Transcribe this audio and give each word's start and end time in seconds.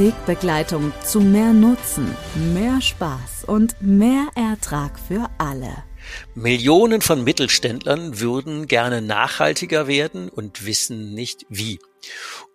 Wegbegleitung 0.00 0.94
zu 1.04 1.20
mehr 1.20 1.52
Nutzen, 1.52 2.16
mehr 2.54 2.80
Spaß 2.80 3.44
und 3.46 3.76
mehr 3.82 4.28
Ertrag 4.34 4.98
für 4.98 5.28
alle. 5.36 5.84
Millionen 6.34 7.02
von 7.02 7.22
Mittelständlern 7.22 8.18
würden 8.18 8.66
gerne 8.66 9.02
nachhaltiger 9.02 9.88
werden 9.88 10.30
und 10.30 10.64
wissen 10.64 11.12
nicht 11.12 11.44
wie. 11.50 11.80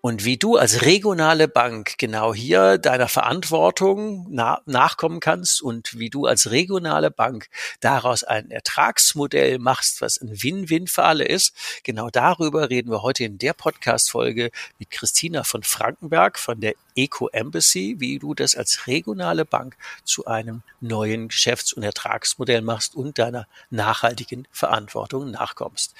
Und 0.01 0.23
wie 0.23 0.37
du 0.37 0.55
als 0.55 0.83
regionale 0.83 1.47
Bank 1.47 1.97
genau 1.97 2.33
hier 2.33 2.77
deiner 2.77 3.07
Verantwortung 3.07 4.27
na 4.29 4.61
nachkommen 4.65 5.19
kannst 5.19 5.63
und 5.63 5.97
wie 5.97 6.11
du 6.11 6.27
als 6.27 6.51
regionale 6.51 7.09
Bank 7.09 7.47
daraus 7.79 8.23
ein 8.23 8.51
Ertragsmodell 8.51 9.57
machst, 9.57 10.01
was 10.01 10.21
ein 10.21 10.43
Win-Win 10.43 10.85
für 10.87 11.05
alle 11.05 11.25
ist, 11.25 11.55
genau 11.83 12.09
darüber 12.11 12.69
reden 12.69 12.91
wir 12.91 13.01
heute 13.01 13.23
in 13.23 13.39
der 13.39 13.53
Podcast-Folge 13.53 14.51
mit 14.77 14.91
Christina 14.91 15.43
von 15.43 15.63
Frankenberg 15.63 16.37
von 16.37 16.59
der 16.59 16.75
Eco 16.95 17.27
Embassy, 17.29 17.95
wie 17.97 18.19
du 18.19 18.35
das 18.35 18.55
als 18.55 18.85
regionale 18.85 19.43
Bank 19.43 19.75
zu 20.03 20.25
einem 20.25 20.61
neuen 20.81 21.29
Geschäfts- 21.29 21.73
und 21.73 21.81
Ertragsmodell 21.81 22.61
machst 22.61 22.95
und 22.95 23.17
deiner 23.17 23.47
nachhaltigen 23.71 24.47
Verantwortung 24.51 25.31
nachkommst. 25.31 25.95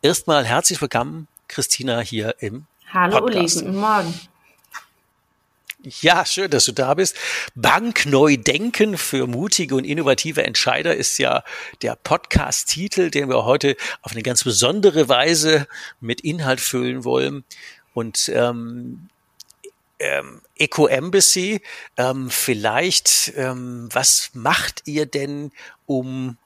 Erstmal 0.00 0.46
herzlich 0.46 0.80
willkommen, 0.80 1.28
Christina, 1.46 2.00
hier 2.00 2.36
im 2.38 2.66
Hallo 2.92 3.20
Podcast. 3.20 3.58
Uli, 3.58 3.66
guten 3.66 3.80
Morgen. 3.80 4.14
Ja, 6.00 6.26
schön, 6.26 6.50
dass 6.50 6.64
du 6.64 6.72
da 6.72 6.94
bist. 6.94 7.16
Bank 7.54 8.04
neu 8.04 8.36
denken 8.36 8.98
für 8.98 9.28
mutige 9.28 9.76
und 9.76 9.84
innovative 9.84 10.42
Entscheider 10.42 10.96
ist 10.96 11.18
ja 11.18 11.44
der 11.82 11.94
Podcast-Titel, 11.94 13.10
den 13.10 13.28
wir 13.28 13.44
heute 13.44 13.76
auf 14.02 14.10
eine 14.10 14.22
ganz 14.22 14.42
besondere 14.42 15.08
Weise 15.08 15.68
mit 16.00 16.20
Inhalt 16.22 16.60
füllen 16.60 17.04
wollen. 17.04 17.44
Und 17.94 18.28
ähm, 18.34 19.08
ähm, 20.00 20.42
Eco 20.56 20.88
Embassy, 20.88 21.62
ähm, 21.96 22.28
vielleicht, 22.28 23.32
ähm, 23.36 23.88
was 23.92 24.30
macht 24.34 24.82
ihr 24.86 25.06
denn, 25.06 25.52
um 25.86 26.38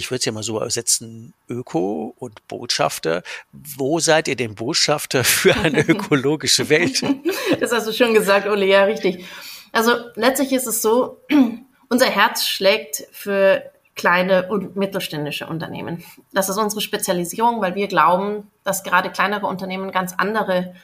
ich 0.00 0.10
würde 0.10 0.20
es 0.20 0.24
ja 0.24 0.32
mal 0.32 0.42
so 0.42 0.56
übersetzen, 0.56 1.34
Öko 1.46 2.14
und 2.18 2.48
Botschafter. 2.48 3.22
Wo 3.52 4.00
seid 4.00 4.28
ihr 4.28 4.36
denn 4.36 4.54
Botschafter 4.54 5.24
für 5.24 5.54
eine 5.54 5.80
ökologische 5.88 6.70
Welt? 6.70 7.02
das 7.60 7.70
hast 7.70 7.86
du 7.86 7.92
schon 7.92 8.14
gesagt, 8.14 8.48
Uli, 8.48 8.66
ja, 8.66 8.84
richtig. 8.84 9.26
Also 9.72 9.92
letztlich 10.14 10.52
ist 10.52 10.66
es 10.66 10.80
so, 10.80 11.20
unser 11.90 12.06
Herz 12.06 12.46
schlägt 12.46 13.06
für 13.12 13.62
kleine 13.94 14.48
und 14.48 14.74
mittelständische 14.74 15.46
Unternehmen. 15.46 16.02
Das 16.32 16.48
ist 16.48 16.56
unsere 16.56 16.80
Spezialisierung, 16.80 17.60
weil 17.60 17.74
wir 17.74 17.86
glauben, 17.86 18.50
dass 18.64 18.82
gerade 18.82 19.10
kleinere 19.10 19.46
Unternehmen 19.46 19.92
ganz 19.92 20.14
andere 20.16 20.74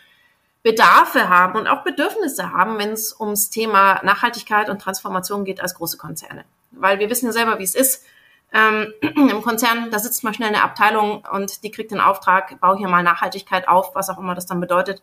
Bedarfe 0.63 1.31
haben 1.31 1.59
und 1.59 1.69
auch 1.69 1.85
Bedürfnisse 1.85 2.53
haben, 2.53 2.77
wenn 2.77 2.91
es 2.91 3.19
ums 3.19 3.49
Thema 3.49 4.03
Nachhaltigkeit 4.05 4.69
und 4.69 4.83
Transformation 4.83 5.47
geht 5.47 5.63
als 5.63 5.75
große 5.75 5.97
Konzerne. 5.97 6.45
Weil 6.71 6.99
wir 6.99 7.09
wissen 7.09 7.25
ja 7.25 7.33
selber, 7.33 7.59
wie 7.59 7.65
es 7.65 7.75
ist 7.75 8.05
ähm, 8.53 8.93
Im 9.01 9.43
Konzern, 9.43 9.91
da 9.91 9.99
sitzt 9.99 10.25
mal 10.25 10.35
schnell 10.35 10.49
eine 10.49 10.63
Abteilung 10.63 11.25
und 11.33 11.63
die 11.63 11.71
kriegt 11.71 11.91
den 11.91 12.01
Auftrag, 12.01 12.59
bau 12.61 12.77
hier 12.77 12.89
mal 12.89 13.03
Nachhaltigkeit 13.03 13.69
auf, 13.69 13.95
was 13.95 14.11
auch 14.11 14.19
immer 14.19 14.35
das 14.35 14.47
dann 14.47 14.61
bedeutet. 14.61 15.03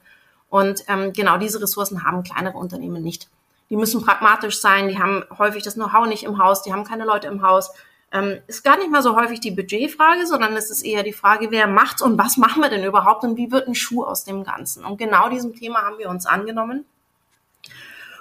Und 0.49 0.83
ähm, 0.87 1.13
genau 1.13 1.37
diese 1.37 1.61
Ressourcen 1.61 2.03
haben 2.03 2.23
kleinere 2.23 2.57
Unternehmen 2.57 3.01
nicht. 3.01 3.29
Die 3.69 3.75
müssen 3.75 4.03
pragmatisch 4.03 4.61
sein, 4.61 4.87
die 4.87 4.99
haben 4.99 5.23
häufig 5.37 5.63
das 5.63 5.73
Know-how 5.73 6.05
nicht 6.07 6.23
im 6.23 6.37
Haus, 6.37 6.61
die 6.61 6.71
haben 6.71 6.83
keine 6.83 7.05
Leute 7.05 7.27
im 7.27 7.41
Haus. 7.41 7.71
Ähm, 8.11 8.39
ist 8.45 8.63
gar 8.63 8.77
nicht 8.77 8.91
mal 8.91 9.01
so 9.01 9.15
häufig 9.15 9.39
die 9.39 9.49
Budgetfrage, 9.49 10.27
sondern 10.27 10.55
es 10.55 10.69
ist 10.69 10.83
eher 10.83 11.01
die 11.01 11.13
Frage, 11.13 11.49
wer 11.49 11.65
macht's 11.65 12.03
und 12.03 12.17
was 12.19 12.37
machen 12.37 12.61
wir 12.61 12.69
denn 12.69 12.83
überhaupt 12.83 13.23
und 13.23 13.37
wie 13.37 13.51
wird 13.51 13.67
ein 13.67 13.73
Schuh 13.73 14.03
aus 14.03 14.23
dem 14.23 14.43
Ganzen? 14.43 14.85
Und 14.85 14.97
genau 14.97 15.29
diesem 15.29 15.55
Thema 15.55 15.81
haben 15.81 15.97
wir 15.97 16.09
uns 16.09 16.27
angenommen 16.27 16.85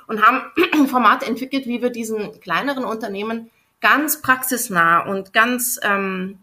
und 0.06 0.22
haben 0.22 0.43
Formate 0.88 1.27
entwickelt, 1.27 1.66
wie 1.66 1.82
wir 1.82 1.91
diesen 1.91 2.41
kleineren 2.41 2.84
Unternehmen 2.84 3.50
ganz 3.82 4.22
praxisnah 4.22 5.00
und 5.00 5.34
ganz 5.34 5.78
ähm, 5.82 6.38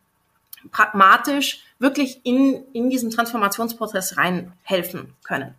pragmatisch 0.71 1.63
wirklich 1.79 2.19
in, 2.23 2.63
in 2.73 2.89
diesen 2.89 3.09
Transformationsprozess 3.09 4.17
reinhelfen 4.17 5.15
können. 5.23 5.55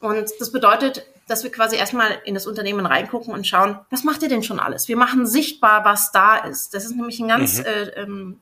Und 0.00 0.28
das 0.38 0.52
bedeutet, 0.52 1.06
dass 1.28 1.44
wir 1.44 1.50
quasi 1.50 1.76
erstmal 1.76 2.18
in 2.24 2.34
das 2.34 2.46
Unternehmen 2.46 2.84
reingucken 2.84 3.32
und 3.32 3.46
schauen, 3.46 3.78
was 3.90 4.04
macht 4.04 4.22
ihr 4.22 4.28
denn 4.28 4.42
schon 4.42 4.60
alles? 4.60 4.88
Wir 4.88 4.96
machen 4.96 5.26
sichtbar, 5.26 5.84
was 5.84 6.12
da 6.12 6.36
ist. 6.36 6.74
Das 6.74 6.84
ist 6.84 6.96
nämlich 6.96 7.18
ein 7.20 7.28
ganz, 7.28 7.60
mhm. 7.60 7.64
äh, 7.64 7.82
ähm, 8.00 8.40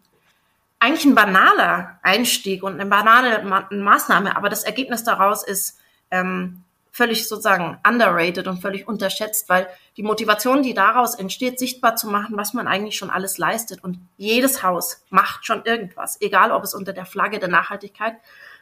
eigentlich 0.81 1.05
ein 1.05 1.15
banaler 1.15 2.01
Einstieg 2.03 2.65
und 2.65 2.75
eine 2.75 2.87
banale 2.87 3.45
Ma 3.45 3.69
Maßnahme, 3.71 4.37
aber 4.37 4.49
das 4.49 4.65
Ergebnis 4.65 5.05
daraus 5.05 5.45
ist 5.45 5.79
ähm, 6.11 6.65
völlig 6.93 7.27
sozusagen 7.27 7.79
underrated 7.89 8.47
und 8.47 8.61
völlig 8.61 8.87
unterschätzt, 8.87 9.49
weil 9.49 9.67
die 9.97 10.03
Motivation, 10.03 10.63
die 10.63 10.75
daraus 10.75 11.15
entsteht, 11.15 11.59
sichtbar 11.59 11.97
zu 11.97 12.07
machen, 12.07 12.37
was 12.37 12.53
man 12.53 12.69
eigentlich 12.69 12.97
schon 12.97 13.11
alles 13.11 13.39
leistet. 13.39 13.83
Und 13.83 13.99
jedes 14.19 14.63
Haus 14.63 15.03
macht 15.09 15.47
schon 15.47 15.65
irgendwas, 15.65 16.21
egal 16.21 16.53
ob 16.53 16.63
es 16.63 16.75
unter 16.75 16.93
der 16.93 17.07
Flagge 17.07 17.39
der 17.39 17.49
Nachhaltigkeit 17.49 18.17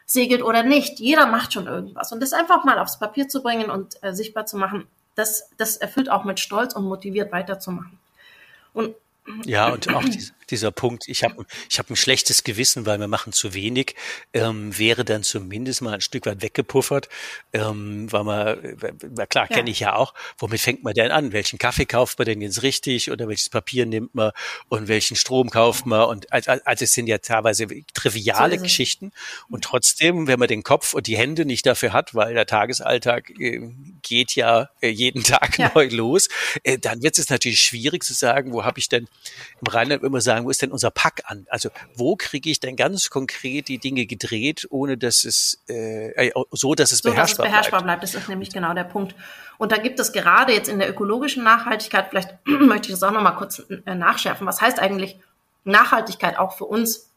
segelt 0.05 0.41
oder 0.43 0.63
nicht. 0.63 0.99
Jeder 0.99 1.27
macht 1.27 1.53
schon 1.53 1.67
irgendwas. 1.67 2.11
Und 2.13 2.21
das 2.21 2.31
einfach 2.31 2.63
mal 2.63 2.79
aufs 2.79 2.99
Papier 2.99 3.27
zu 3.27 3.43
bringen 3.43 3.69
und 3.69 4.01
äh, 4.01 4.13
sichtbar 4.13 4.45
zu 4.45 4.57
machen, 4.57 4.87
das, 5.15 5.49
das 5.57 5.75
erfüllt 5.75 6.09
auch 6.09 6.23
mit 6.23 6.39
Stolz 6.39 6.73
und 6.73 6.85
motiviert 6.85 7.33
weiterzumachen. 7.33 7.99
Und 8.73 8.95
ja, 9.45 9.69
und 9.69 9.87
auch 9.93 10.03
dieser 10.51 10.71
Punkt, 10.71 11.07
ich 11.07 11.23
habe 11.23 11.45
ich 11.69 11.79
hab 11.79 11.89
ein 11.89 11.95
schlechtes 11.95 12.43
Gewissen, 12.43 12.85
weil 12.85 12.99
wir 12.99 13.07
machen 13.07 13.33
zu 13.33 13.53
wenig, 13.53 13.95
ähm, 14.33 14.77
wäre 14.77 15.05
dann 15.05 15.23
zumindest 15.23 15.81
mal 15.81 15.95
ein 15.95 16.01
Stück 16.01 16.25
weit 16.25 16.41
weggepuffert, 16.41 17.09
ähm, 17.53 18.11
weil 18.11 18.23
man, 18.23 18.77
na 19.15 19.25
klar, 19.25 19.47
ja. 19.49 19.55
kenne 19.55 19.69
ich 19.69 19.79
ja 19.79 19.95
auch, 19.95 20.13
womit 20.37 20.61
fängt 20.61 20.83
man 20.83 20.93
denn 20.93 21.11
an? 21.11 21.33
Welchen 21.33 21.57
Kaffee 21.57 21.85
kauft 21.85 22.19
man 22.19 22.25
denn 22.25 22.41
jetzt 22.41 22.63
richtig 22.63 23.11
oder 23.11 23.27
welches 23.27 23.49
Papier 23.49 23.85
nimmt 23.85 24.13
man 24.13 24.31
und 24.69 24.87
welchen 24.87 25.15
Strom 25.15 25.49
kauft 25.49 25.85
man? 25.85 26.03
Und 26.07 26.31
also, 26.31 26.51
also 26.51 26.83
es 26.83 26.93
sind 26.93 27.07
ja 27.07 27.17
teilweise 27.17 27.67
triviale 27.93 28.57
so 28.57 28.63
Geschichten 28.63 29.11
und 29.49 29.63
trotzdem, 29.63 30.27
wenn 30.27 30.39
man 30.39 30.47
den 30.47 30.63
Kopf 30.63 30.93
und 30.93 31.07
die 31.07 31.17
Hände 31.17 31.45
nicht 31.45 31.65
dafür 31.65 31.93
hat, 31.93 32.13
weil 32.13 32.33
der 32.33 32.45
Tagesalltag 32.45 33.29
äh, 33.39 33.69
geht 34.01 34.35
ja 34.35 34.69
äh, 34.81 34.89
jeden 34.89 35.23
Tag 35.23 35.57
ja. 35.57 35.71
neu 35.73 35.87
los, 35.87 36.27
äh, 36.63 36.77
dann 36.77 37.01
wird 37.01 37.17
es 37.17 37.29
natürlich 37.29 37.61
schwierig 37.61 38.03
zu 38.03 38.13
sagen, 38.13 38.53
wo 38.53 38.63
habe 38.65 38.79
ich 38.79 38.89
denn 38.89 39.07
im 39.61 39.67
Rheinland 39.67 40.03
immer 40.03 40.21
sagen, 40.21 40.40
wo 40.45 40.49
ist 40.49 40.61
denn 40.61 40.71
unser 40.71 40.91
Pack 40.91 41.23
an? 41.25 41.45
Also 41.49 41.69
wo 41.95 42.15
kriege 42.15 42.49
ich 42.49 42.59
denn 42.59 42.75
ganz 42.75 43.09
konkret 43.09 43.67
die 43.67 43.77
Dinge 43.77 44.05
gedreht, 44.05 44.67
ohne 44.69 44.97
dass 44.97 45.23
es 45.23 45.61
äh, 45.69 46.27
äh 46.27 46.31
so, 46.51 46.75
dass 46.75 46.91
es 46.91 46.99
so, 46.99 47.09
beherrschbar, 47.09 47.45
dass 47.45 47.45
es 47.45 47.51
beherrschbar 47.51 47.83
bleibt. 47.83 48.01
bleibt. 48.01 48.15
Das 48.15 48.21
ist 48.21 48.29
nämlich 48.29 48.51
genau 48.51 48.73
der 48.73 48.83
Punkt. 48.83 49.15
Und 49.57 49.71
da 49.71 49.77
gibt 49.77 49.99
es 49.99 50.11
gerade 50.11 50.53
jetzt 50.53 50.69
in 50.69 50.79
der 50.79 50.89
ökologischen 50.89 51.43
Nachhaltigkeit, 51.43 52.07
vielleicht 52.09 52.35
möchte 52.45 52.87
ich 52.87 52.93
das 52.93 53.03
auch 53.03 53.11
nochmal 53.11 53.35
kurz 53.35 53.63
äh, 53.85 53.95
nachschärfen, 53.95 54.47
was 54.47 54.61
heißt 54.61 54.79
eigentlich 54.79 55.19
Nachhaltigkeit 55.63 56.37
auch 56.37 56.57
für 56.57 56.65
uns? 56.65 57.09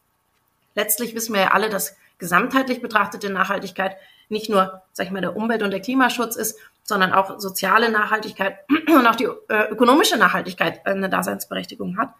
Letztlich 0.74 1.14
wissen 1.14 1.34
wir 1.34 1.42
ja 1.42 1.52
alle, 1.52 1.70
dass 1.70 1.96
gesamtheitlich 2.18 2.82
betrachtete 2.82 3.30
Nachhaltigkeit 3.30 3.96
nicht 4.28 4.48
nur, 4.48 4.82
sag 4.92 5.06
ich 5.06 5.12
mal, 5.12 5.20
der 5.20 5.36
Umwelt- 5.36 5.62
und 5.62 5.70
der 5.70 5.80
Klimaschutz 5.80 6.36
ist, 6.36 6.58
sondern 6.82 7.12
auch 7.12 7.40
soziale 7.40 7.90
Nachhaltigkeit 7.90 8.58
und 8.88 9.06
auch 9.06 9.16
die 9.16 9.28
äh, 9.48 9.70
ökonomische 9.70 10.16
Nachhaltigkeit 10.16 10.86
eine 10.86 11.08
Daseinsberechtigung 11.08 11.96
hat. 11.98 12.10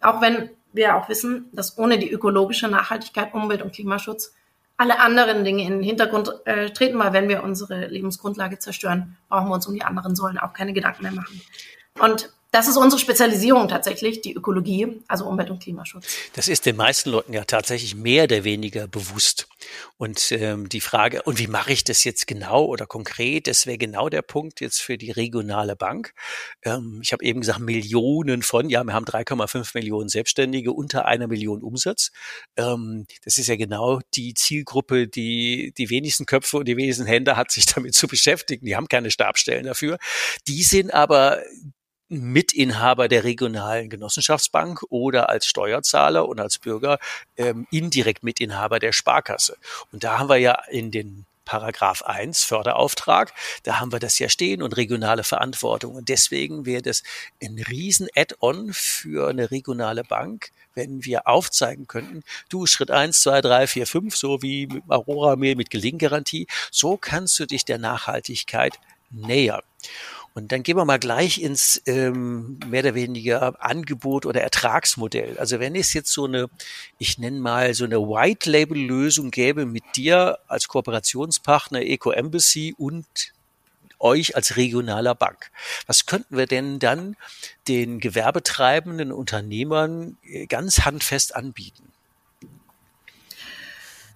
Auch 0.00 0.20
wenn 0.20 0.50
wir 0.72 0.96
auch 0.96 1.08
wissen, 1.08 1.48
dass 1.52 1.78
ohne 1.78 1.98
die 1.98 2.10
ökologische 2.10 2.68
Nachhaltigkeit, 2.68 3.34
Umwelt- 3.34 3.62
und 3.62 3.72
Klimaschutz 3.72 4.34
alle 4.76 5.00
anderen 5.00 5.44
Dinge 5.44 5.62
in 5.62 5.78
den 5.78 5.82
Hintergrund 5.82 6.32
äh, 6.44 6.70
treten, 6.70 6.98
weil 6.98 7.12
wenn 7.14 7.28
wir 7.28 7.42
unsere 7.42 7.86
Lebensgrundlage 7.86 8.58
zerstören, 8.58 9.16
brauchen 9.28 9.48
wir 9.48 9.54
uns 9.54 9.66
um 9.66 9.74
die 9.74 9.82
anderen 9.82 10.14
Säulen 10.14 10.38
auch 10.38 10.52
keine 10.52 10.74
Gedanken 10.74 11.02
mehr 11.02 11.12
machen. 11.12 11.40
Und 11.98 12.30
das 12.52 12.68
ist 12.68 12.76
unsere 12.76 13.00
Spezialisierung 13.00 13.68
tatsächlich, 13.68 14.20
die 14.20 14.34
Ökologie, 14.34 15.02
also 15.08 15.26
Umwelt- 15.26 15.50
und 15.50 15.62
Klimaschutz. 15.62 16.06
Das 16.34 16.48
ist 16.48 16.64
den 16.64 16.76
meisten 16.76 17.10
Leuten 17.10 17.32
ja 17.32 17.44
tatsächlich 17.44 17.94
mehr 17.94 18.24
oder 18.24 18.44
weniger 18.44 18.86
bewusst. 18.88 19.48
Und 19.98 20.32
ähm, 20.32 20.68
die 20.68 20.80
Frage, 20.80 21.22
und 21.22 21.38
wie 21.38 21.48
mache 21.48 21.72
ich 21.72 21.84
das 21.84 22.04
jetzt 22.04 22.26
genau 22.26 22.64
oder 22.64 22.86
konkret, 22.86 23.46
das 23.46 23.66
wäre 23.66 23.78
genau 23.78 24.08
der 24.08 24.22
Punkt 24.22 24.60
jetzt 24.60 24.80
für 24.80 24.96
die 24.96 25.10
regionale 25.10 25.76
Bank. 25.76 26.12
Ähm, 26.62 27.00
ich 27.02 27.12
habe 27.12 27.24
eben 27.24 27.40
gesagt, 27.40 27.60
Millionen 27.60 28.42
von, 28.42 28.70
ja, 28.70 28.84
wir 28.84 28.94
haben 28.94 29.04
3,5 29.04 29.72
Millionen 29.74 30.08
Selbstständige 30.08 30.72
unter 30.72 31.04
einer 31.04 31.26
Million 31.26 31.62
Umsatz. 31.62 32.10
Ähm, 32.56 33.06
das 33.24 33.38
ist 33.38 33.48
ja 33.48 33.56
genau 33.56 34.00
die 34.14 34.34
Zielgruppe, 34.34 35.08
die 35.08 35.72
die 35.76 35.90
wenigsten 35.90 36.26
Köpfe 36.26 36.58
und 36.58 36.68
die 36.68 36.76
wenigsten 36.76 37.06
Hände 37.06 37.36
hat, 37.36 37.50
sich 37.50 37.66
damit 37.66 37.94
zu 37.94 38.06
beschäftigen. 38.06 38.66
Die 38.66 38.76
haben 38.76 38.88
keine 38.88 39.10
Stabstellen 39.10 39.66
dafür. 39.66 39.98
Die 40.46 40.62
sind 40.62 40.94
aber 40.94 41.42
Mitinhaber 42.08 43.08
der 43.08 43.24
regionalen 43.24 43.90
Genossenschaftsbank 43.90 44.82
oder 44.90 45.28
als 45.28 45.46
Steuerzahler 45.46 46.28
und 46.28 46.40
als 46.40 46.58
Bürger 46.58 46.98
ähm, 47.36 47.66
indirekt 47.70 48.22
Mitinhaber 48.22 48.78
der 48.78 48.92
Sparkasse. 48.92 49.56
Und 49.92 50.04
da 50.04 50.18
haben 50.18 50.28
wir 50.28 50.36
ja 50.36 50.62
in 50.70 50.90
den 50.90 51.26
Paragraph 51.46 52.02
1 52.02 52.44
Förderauftrag, 52.44 53.32
da 53.62 53.80
haben 53.80 53.92
wir 53.92 54.00
das 54.00 54.18
ja 54.18 54.28
stehen 54.28 54.62
und 54.62 54.76
regionale 54.76 55.24
Verantwortung. 55.24 55.94
Und 55.94 56.10
deswegen 56.10 56.66
wäre 56.66 56.82
das 56.82 57.02
ein 57.42 57.58
riesen 57.68 58.08
Add-on 58.14 58.72
für 58.72 59.30
eine 59.30 59.50
regionale 59.50 60.04
Bank, 60.04 60.50
wenn 60.74 61.04
wir 61.04 61.26
aufzeigen 61.26 61.86
könnten, 61.86 62.22
du 62.50 62.66
Schritt 62.66 62.90
1, 62.90 63.22
2, 63.22 63.40
3, 63.40 63.66
4, 63.66 63.86
5, 63.86 64.16
so 64.16 64.42
wie 64.42 64.66
mit 64.66 64.82
Aurora 64.88 65.36
Mail 65.36 65.56
mit 65.56 65.70
Gelinggarantie, 65.70 66.46
so 66.70 66.98
kannst 66.98 67.38
du 67.38 67.46
dich 67.46 67.64
der 67.64 67.78
Nachhaltigkeit 67.78 68.78
nähern. 69.10 69.62
Und 70.36 70.52
dann 70.52 70.62
gehen 70.62 70.76
wir 70.76 70.84
mal 70.84 70.98
gleich 70.98 71.40
ins 71.40 71.80
ähm, 71.86 72.58
mehr 72.66 72.82
oder 72.82 72.94
weniger 72.94 73.64
Angebot 73.64 74.26
oder 74.26 74.42
Ertragsmodell. 74.42 75.38
Also 75.38 75.60
wenn 75.60 75.74
es 75.74 75.94
jetzt 75.94 76.12
so 76.12 76.26
eine, 76.26 76.50
ich 76.98 77.16
nenne 77.16 77.40
mal 77.40 77.72
so 77.72 77.86
eine 77.86 78.00
White-Label-Lösung 78.00 79.30
gäbe 79.30 79.64
mit 79.64 79.82
dir 79.96 80.38
als 80.46 80.68
Kooperationspartner 80.68 81.80
Eco 81.80 82.10
Embassy 82.10 82.74
und 82.76 83.06
euch 83.98 84.36
als 84.36 84.58
regionaler 84.58 85.14
Bank. 85.14 85.50
Was 85.86 86.04
könnten 86.04 86.36
wir 86.36 86.46
denn 86.46 86.80
dann 86.80 87.16
den 87.66 87.98
gewerbetreibenden 87.98 89.12
Unternehmern 89.12 90.18
äh, 90.22 90.44
ganz 90.44 90.80
handfest 90.80 91.34
anbieten? 91.34 91.94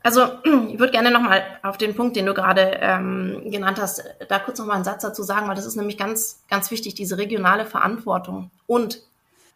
Also 0.03 0.23
ich 0.69 0.79
würde 0.79 0.93
gerne 0.93 1.11
nochmal 1.11 1.43
auf 1.63 1.79
den 1.79 1.95
Punkt, 1.95 2.17
den 2.17 2.27
du 2.27 2.35
gerade 2.35 2.79
ähm, 2.81 3.43
genannt 3.51 3.79
hast, 3.81 4.03
da 4.29 4.39
kurz 4.39 4.59
nochmal 4.59 4.77
einen 4.77 4.85
Satz 4.85 5.03
dazu 5.03 5.23
sagen, 5.23 5.49
weil 5.49 5.57
das 5.57 5.67
ist 5.67 5.77
nämlich 5.77 5.99
ganz, 5.99 6.43
ganz 6.49 6.71
wichtig, 6.71 6.95
diese 6.95 7.19
regionale 7.19 7.67
Verantwortung 7.67 8.51
und 8.67 9.03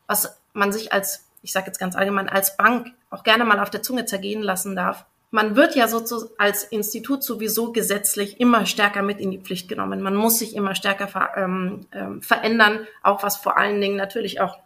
was 0.06 0.38
man 0.52 0.72
sich 0.72 0.92
als, 0.92 1.26
ich 1.42 1.52
sage 1.52 1.66
jetzt 1.66 1.78
ganz 1.78 1.96
allgemein, 1.96 2.28
als 2.28 2.56
Bank 2.56 2.88
auch 3.10 3.24
gerne 3.24 3.44
mal 3.44 3.60
auf 3.60 3.70
der 3.70 3.82
Zunge 3.82 4.04
zergehen 4.04 4.42
lassen 4.42 4.76
darf. 4.76 5.06
Man 5.30 5.56
wird 5.56 5.74
ja 5.74 5.88
sozusagen 5.88 6.32
als 6.38 6.62
Institut 6.62 7.24
sowieso 7.24 7.72
gesetzlich 7.72 8.38
immer 8.38 8.66
stärker 8.66 9.02
mit 9.02 9.18
in 9.18 9.32
die 9.32 9.40
Pflicht 9.40 9.68
genommen. 9.68 10.00
Man 10.00 10.14
muss 10.14 10.38
sich 10.38 10.54
immer 10.54 10.76
stärker 10.76 11.08
ver, 11.08 11.30
ähm, 11.36 11.86
ähm, 11.92 12.22
verändern, 12.22 12.86
auch 13.02 13.22
was 13.24 13.36
vor 13.36 13.56
allen 13.56 13.80
Dingen 13.80 13.96
natürlich 13.96 14.40
auch 14.40 14.58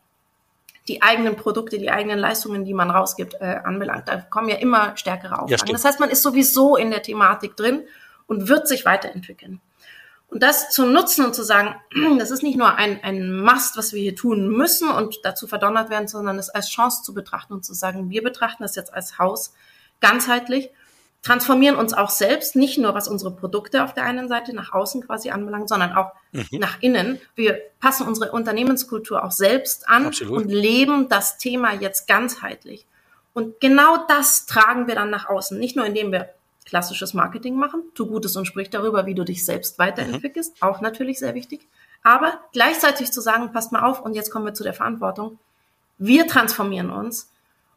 die 0.89 1.03
eigenen 1.03 1.37
Produkte, 1.37 1.79
die 1.79 1.91
eigenen 1.91 2.19
Leistungen, 2.19 2.65
die 2.65 2.75
man 2.75 2.91
rausgibt, 2.91 3.35
äh, 3.35 3.61
anbelangt. 3.63 4.09
Da 4.09 4.17
kommen 4.21 4.49
ja 4.49 4.57
immer 4.57 4.97
stärkere 4.97 5.41
Auflagen. 5.41 5.67
Ja, 5.67 5.73
das 5.73 5.85
heißt, 5.85 6.01
man 6.01 6.11
ist 6.11 6.23
sowieso 6.23 6.77
in 6.77 6.91
der 6.91 7.03
Thematik 7.03 7.57
drin 7.57 7.85
und 8.27 8.49
wird 8.49 8.67
sich 8.67 8.85
weiterentwickeln. 8.85 9.61
Und 10.29 10.43
das 10.43 10.71
zu 10.71 10.85
nutzen 10.85 11.25
und 11.25 11.35
zu 11.35 11.43
sagen, 11.43 11.75
das 12.19 12.31
ist 12.31 12.43
nicht 12.43 12.59
nur 12.59 12.75
ein, 12.75 13.03
ein 13.03 13.41
Must, 13.41 13.77
was 13.77 13.93
wir 13.93 14.01
hier 14.01 14.17
tun 14.17 14.49
müssen 14.49 14.91
und 14.91 15.21
dazu 15.23 15.47
verdonnert 15.47 15.91
werden, 15.91 16.09
sondern 16.09 16.39
es 16.39 16.51
als 16.51 16.69
Chance 16.71 17.03
zu 17.03 17.15
betrachten 17.15 17.53
und 17.53 17.65
zu 17.65 17.75
sagen, 17.75 18.11
wir 18.11 18.23
betrachten 18.23 18.63
das 18.63 18.75
jetzt 18.75 18.93
als 18.93 19.19
Haus 19.19 19.55
ganzheitlich 20.01 20.71
transformieren 21.23 21.77
uns 21.77 21.95
auch 21.95 22.11
selbst, 22.11 22.57
nicht 22.57 22.79
nur 22.79 22.95
was 22.95 23.09
unsere 23.09 23.31
Produkte 23.31 23.85
auf 23.85 23.93
der 23.93 24.05
einen 24.05 24.29
Seite 24.29 24.55
nach 24.55 24.73
außen 24.73 25.07
quasi 25.07 25.31
anbelangt, 25.31 25.69
sondern 25.69 25.93
auch 25.93 26.13
mhm. 26.33 26.47
nach 26.53 26.81
innen. 26.81 27.21
Wir 27.35 27.61
passen 27.81 28.07
unsere 28.07 28.33
Unternehmenskultur 28.33 29.25
auch 29.25 29.33
selbst 29.33 29.89
an 29.89 30.07
Absolut. 30.07 30.37
und 30.37 30.49
leben 30.49 31.09
das 31.09 31.39
Thema 31.39 31.75
jetzt 31.75 32.07
ganzheitlich. 32.07 32.87
Und 33.35 33.61
genau 33.61 34.05
das 34.09 34.47
tragen 34.47 34.87
wir 34.87 34.95
dann 34.95 35.11
nach 35.11 35.29
außen. 35.29 35.59
Nicht 35.59 35.77
nur 35.77 35.85
indem 35.85 36.13
wir 36.13 36.31
klassisches 36.65 37.15
Marketing 37.15 37.57
machen, 37.57 37.83
tu 37.95 38.07
Gutes 38.07 38.37
und 38.37 38.47
sprich 38.47 38.71
darüber, 38.71 39.07
wie 39.07 39.15
du 39.15 39.25
dich 39.25 39.45
selbst 39.45 39.79
weiterentwickelst, 39.79 40.63
mhm. 40.63 40.69
auch 40.69 40.81
natürlich 40.81 41.19
sehr 41.19 41.35
wichtig. 41.35 41.67
Aber 42.03 42.41
gleichzeitig 42.53 43.11
zu 43.11 43.21
sagen, 43.21 43.53
passt 43.53 43.73
mal 43.73 43.83
auf, 43.83 44.01
und 44.01 44.15
jetzt 44.15 44.31
kommen 44.31 44.45
wir 44.45 44.55
zu 44.55 44.63
der 44.63 44.75
Verantwortung. 44.75 45.39
Wir 45.99 46.27
transformieren 46.29 46.91
uns 46.91 47.31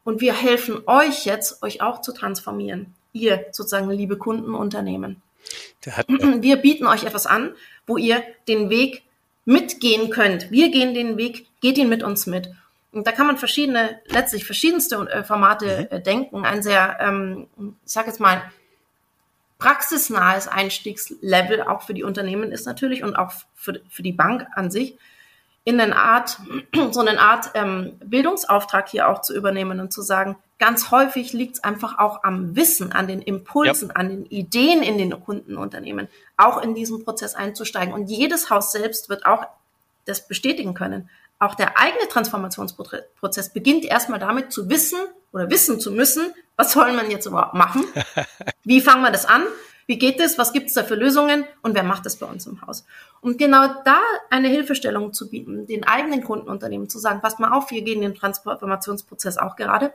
und 0.04 0.20
wir 0.20 0.34
helfen 0.34 0.82
euch 0.86 1.24
jetzt, 1.24 1.62
euch 1.62 1.82
auch 1.82 2.00
zu 2.02 2.12
transformieren 2.12 2.94
ihr 3.12 3.46
sozusagen 3.52 3.90
liebe 3.90 4.16
Kundenunternehmen. 4.16 5.22
Wir 6.40 6.56
bieten 6.56 6.86
euch 6.86 7.04
etwas 7.04 7.26
an, 7.26 7.54
wo 7.86 7.96
ihr 7.96 8.22
den 8.48 8.70
Weg 8.70 9.02
mitgehen 9.44 10.10
könnt. 10.10 10.50
Wir 10.50 10.70
gehen 10.70 10.94
den 10.94 11.16
Weg, 11.16 11.46
geht 11.60 11.78
ihn 11.78 11.88
mit 11.88 12.02
uns 12.02 12.26
mit. 12.26 12.50
Und 12.92 13.06
da 13.06 13.12
kann 13.12 13.26
man 13.26 13.38
verschiedene, 13.38 14.00
letztlich 14.06 14.44
verschiedenste 14.44 14.96
äh, 15.10 15.24
Formate 15.24 15.88
mhm. 15.90 15.96
Äh, 15.96 16.02
denken. 16.02 16.44
Ein 16.44 16.62
sehr, 16.62 16.98
ähm, 17.00 17.48
ich 17.84 17.92
sag 17.92 18.06
jetzt 18.06 18.20
mal, 18.20 18.42
praxisnahes 19.58 20.48
Einstiegslevel 20.48 21.62
auch 21.62 21.82
für 21.82 21.94
die 21.94 22.02
Unternehmen 22.02 22.52
ist 22.52 22.66
natürlich 22.66 23.02
und 23.04 23.16
auch 23.16 23.32
für, 23.54 23.80
für 23.88 24.02
die 24.02 24.12
Bank 24.12 24.46
an 24.54 24.70
sich 24.70 24.98
in 25.64 25.80
eine 25.80 25.96
Art, 25.96 26.38
so 26.90 27.00
eine 27.00 27.18
Art 27.18 27.50
ähm, 27.54 27.98
Bildungsauftrag 28.04 28.88
hier 28.88 29.08
auch 29.08 29.22
zu 29.22 29.34
übernehmen 29.34 29.80
und 29.80 29.92
zu 29.92 30.02
sagen, 30.02 30.36
ganz 30.62 30.92
häufig 30.92 31.32
liegt 31.32 31.56
es 31.56 31.64
einfach 31.64 31.98
auch 31.98 32.22
am 32.22 32.54
Wissen, 32.54 32.92
an 32.92 33.08
den 33.08 33.20
Impulsen, 33.20 33.88
ja. 33.88 33.96
an 33.96 34.08
den 34.10 34.26
Ideen 34.26 34.84
in 34.84 34.96
den 34.96 35.10
Kundenunternehmen, 35.20 36.06
auch 36.36 36.62
in 36.62 36.76
diesen 36.76 37.02
Prozess 37.02 37.34
einzusteigen. 37.34 37.92
Und 37.92 38.06
jedes 38.06 38.48
Haus 38.48 38.70
selbst 38.70 39.08
wird 39.08 39.26
auch 39.26 39.44
das 40.04 40.28
bestätigen 40.28 40.74
können. 40.74 41.10
Auch 41.40 41.56
der 41.56 41.80
eigene 41.80 42.06
Transformationsprozess 42.06 43.52
beginnt 43.52 43.84
erstmal 43.84 44.20
damit 44.20 44.52
zu 44.52 44.70
wissen 44.70 45.00
oder 45.32 45.50
wissen 45.50 45.80
zu 45.80 45.90
müssen, 45.90 46.32
was 46.54 46.74
soll 46.74 46.92
man 46.92 47.10
jetzt 47.10 47.26
überhaupt 47.26 47.54
machen? 47.54 47.84
Wie 48.62 48.80
fangen 48.80 49.02
wir 49.02 49.10
das 49.10 49.26
an? 49.26 49.42
Wie 49.88 49.98
geht 49.98 50.20
es? 50.20 50.38
Was 50.38 50.52
gibt 50.52 50.68
es 50.68 50.74
da 50.74 50.84
für 50.84 50.94
Lösungen? 50.94 51.44
Und 51.62 51.74
wer 51.74 51.82
macht 51.82 52.06
das 52.06 52.14
bei 52.14 52.26
uns 52.26 52.46
im 52.46 52.62
Haus? 52.62 52.86
Und 53.20 53.36
genau 53.36 53.66
da 53.84 53.98
eine 54.30 54.46
Hilfestellung 54.46 55.12
zu 55.12 55.28
bieten, 55.28 55.66
den 55.66 55.82
eigenen 55.82 56.22
Kundenunternehmen 56.22 56.88
zu 56.88 57.00
sagen, 57.00 57.20
passt 57.20 57.40
mal 57.40 57.50
auf, 57.50 57.72
wir 57.72 57.82
gehen 57.82 58.00
den 58.00 58.14
Transformationsprozess 58.14 59.38
auch 59.38 59.56
gerade. 59.56 59.92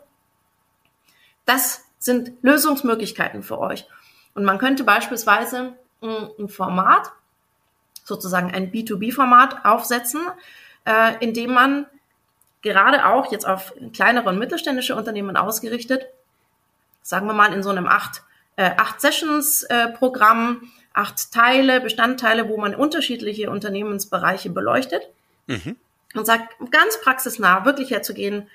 Das 1.47 1.85
sind 1.97 2.33
Lösungsmöglichkeiten 2.43 3.41
für 3.41 3.57
euch. 3.57 3.87
Und 4.35 4.43
man 4.43 4.59
könnte 4.59 4.83
beispielsweise 4.83 5.73
ein 6.01 6.47
Format, 6.47 7.11
sozusagen 8.03 8.53
ein 8.53 8.71
B2B-Format 8.71 9.65
aufsetzen, 9.65 10.21
äh, 10.85 11.15
in 11.19 11.33
dem 11.33 11.53
man 11.53 11.87
gerade 12.61 13.07
auch 13.07 13.31
jetzt 13.31 13.47
auf 13.47 13.73
kleinere 13.93 14.29
und 14.29 14.37
mittelständische 14.37 14.95
Unternehmen 14.95 15.35
ausgerichtet, 15.37 16.05
sagen 17.01 17.25
wir 17.25 17.33
mal 17.33 17.51
in 17.53 17.63
so 17.63 17.71
einem 17.71 17.87
acht 17.87 18.21
äh, 18.57 18.71
acht 18.75 18.99
Sessions-Programm, 18.99 20.61
äh, 20.63 20.67
acht 20.93 21.31
Teile, 21.31 21.79
Bestandteile, 21.79 22.49
wo 22.49 22.57
man 22.57 22.75
unterschiedliche 22.75 23.49
Unternehmensbereiche 23.49 24.49
beleuchtet 24.49 25.03
mhm. 25.45 25.77
und 26.15 26.25
sagt, 26.25 26.55
ganz 26.71 26.99
praxisnah 27.01 27.65
wirklich 27.65 27.91
herzugehen, 27.91 28.49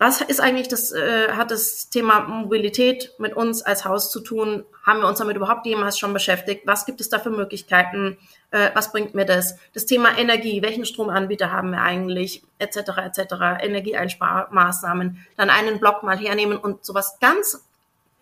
was 0.00 0.22
ist 0.22 0.40
eigentlich 0.40 0.68
das, 0.68 0.92
äh, 0.92 1.28
hat 1.32 1.50
das 1.50 1.90
Thema 1.90 2.20
Mobilität 2.20 3.12
mit 3.18 3.34
uns 3.34 3.60
als 3.60 3.84
Haus 3.84 4.10
zu 4.10 4.20
tun? 4.20 4.64
Haben 4.82 5.00
wir 5.00 5.06
uns 5.06 5.18
damit 5.18 5.36
überhaupt 5.36 5.66
jemals 5.66 5.98
schon 5.98 6.14
beschäftigt? 6.14 6.62
Was 6.64 6.86
gibt 6.86 7.02
es 7.02 7.10
da 7.10 7.18
für 7.18 7.28
Möglichkeiten? 7.28 8.16
Äh, 8.50 8.70
was 8.72 8.92
bringt 8.92 9.14
mir 9.14 9.26
das? 9.26 9.58
Das 9.74 9.84
Thema 9.84 10.16
Energie, 10.16 10.62
welchen 10.62 10.86
Stromanbieter 10.86 11.52
haben 11.52 11.72
wir 11.72 11.82
eigentlich? 11.82 12.42
Etc. 12.58 12.78
etc. 12.78 13.34
Energieeinsparmaßnahmen. 13.60 15.26
Dann 15.36 15.50
einen 15.50 15.80
Block 15.80 16.02
mal 16.02 16.16
hernehmen 16.16 16.56
und 16.56 16.82
sowas 16.82 17.18
ganz 17.20 17.62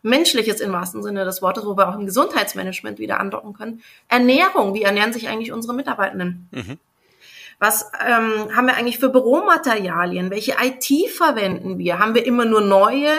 Menschliches 0.02 0.60
im 0.60 0.72
wahrsten 0.72 1.04
Sinne 1.04 1.24
des 1.24 1.42
Wortes, 1.42 1.64
wo 1.64 1.76
wir 1.76 1.88
auch 1.88 1.94
im 1.94 2.06
Gesundheitsmanagement 2.06 2.98
wieder 2.98 3.20
andocken 3.20 3.52
können. 3.52 3.84
Ernährung, 4.08 4.74
wie 4.74 4.82
ernähren 4.82 5.12
sich 5.12 5.28
eigentlich 5.28 5.52
unsere 5.52 5.74
Mitarbeitenden? 5.74 6.48
Mhm. 6.50 6.78
Was 7.58 7.90
ähm, 8.06 8.54
haben 8.54 8.66
wir 8.66 8.76
eigentlich 8.76 8.98
für 8.98 9.08
Büromaterialien? 9.08 10.30
Welche 10.30 10.56
IT 10.62 11.10
verwenden 11.10 11.78
wir? 11.78 11.98
Haben 11.98 12.14
wir 12.14 12.24
immer 12.24 12.44
nur 12.44 12.60
neue 12.60 13.10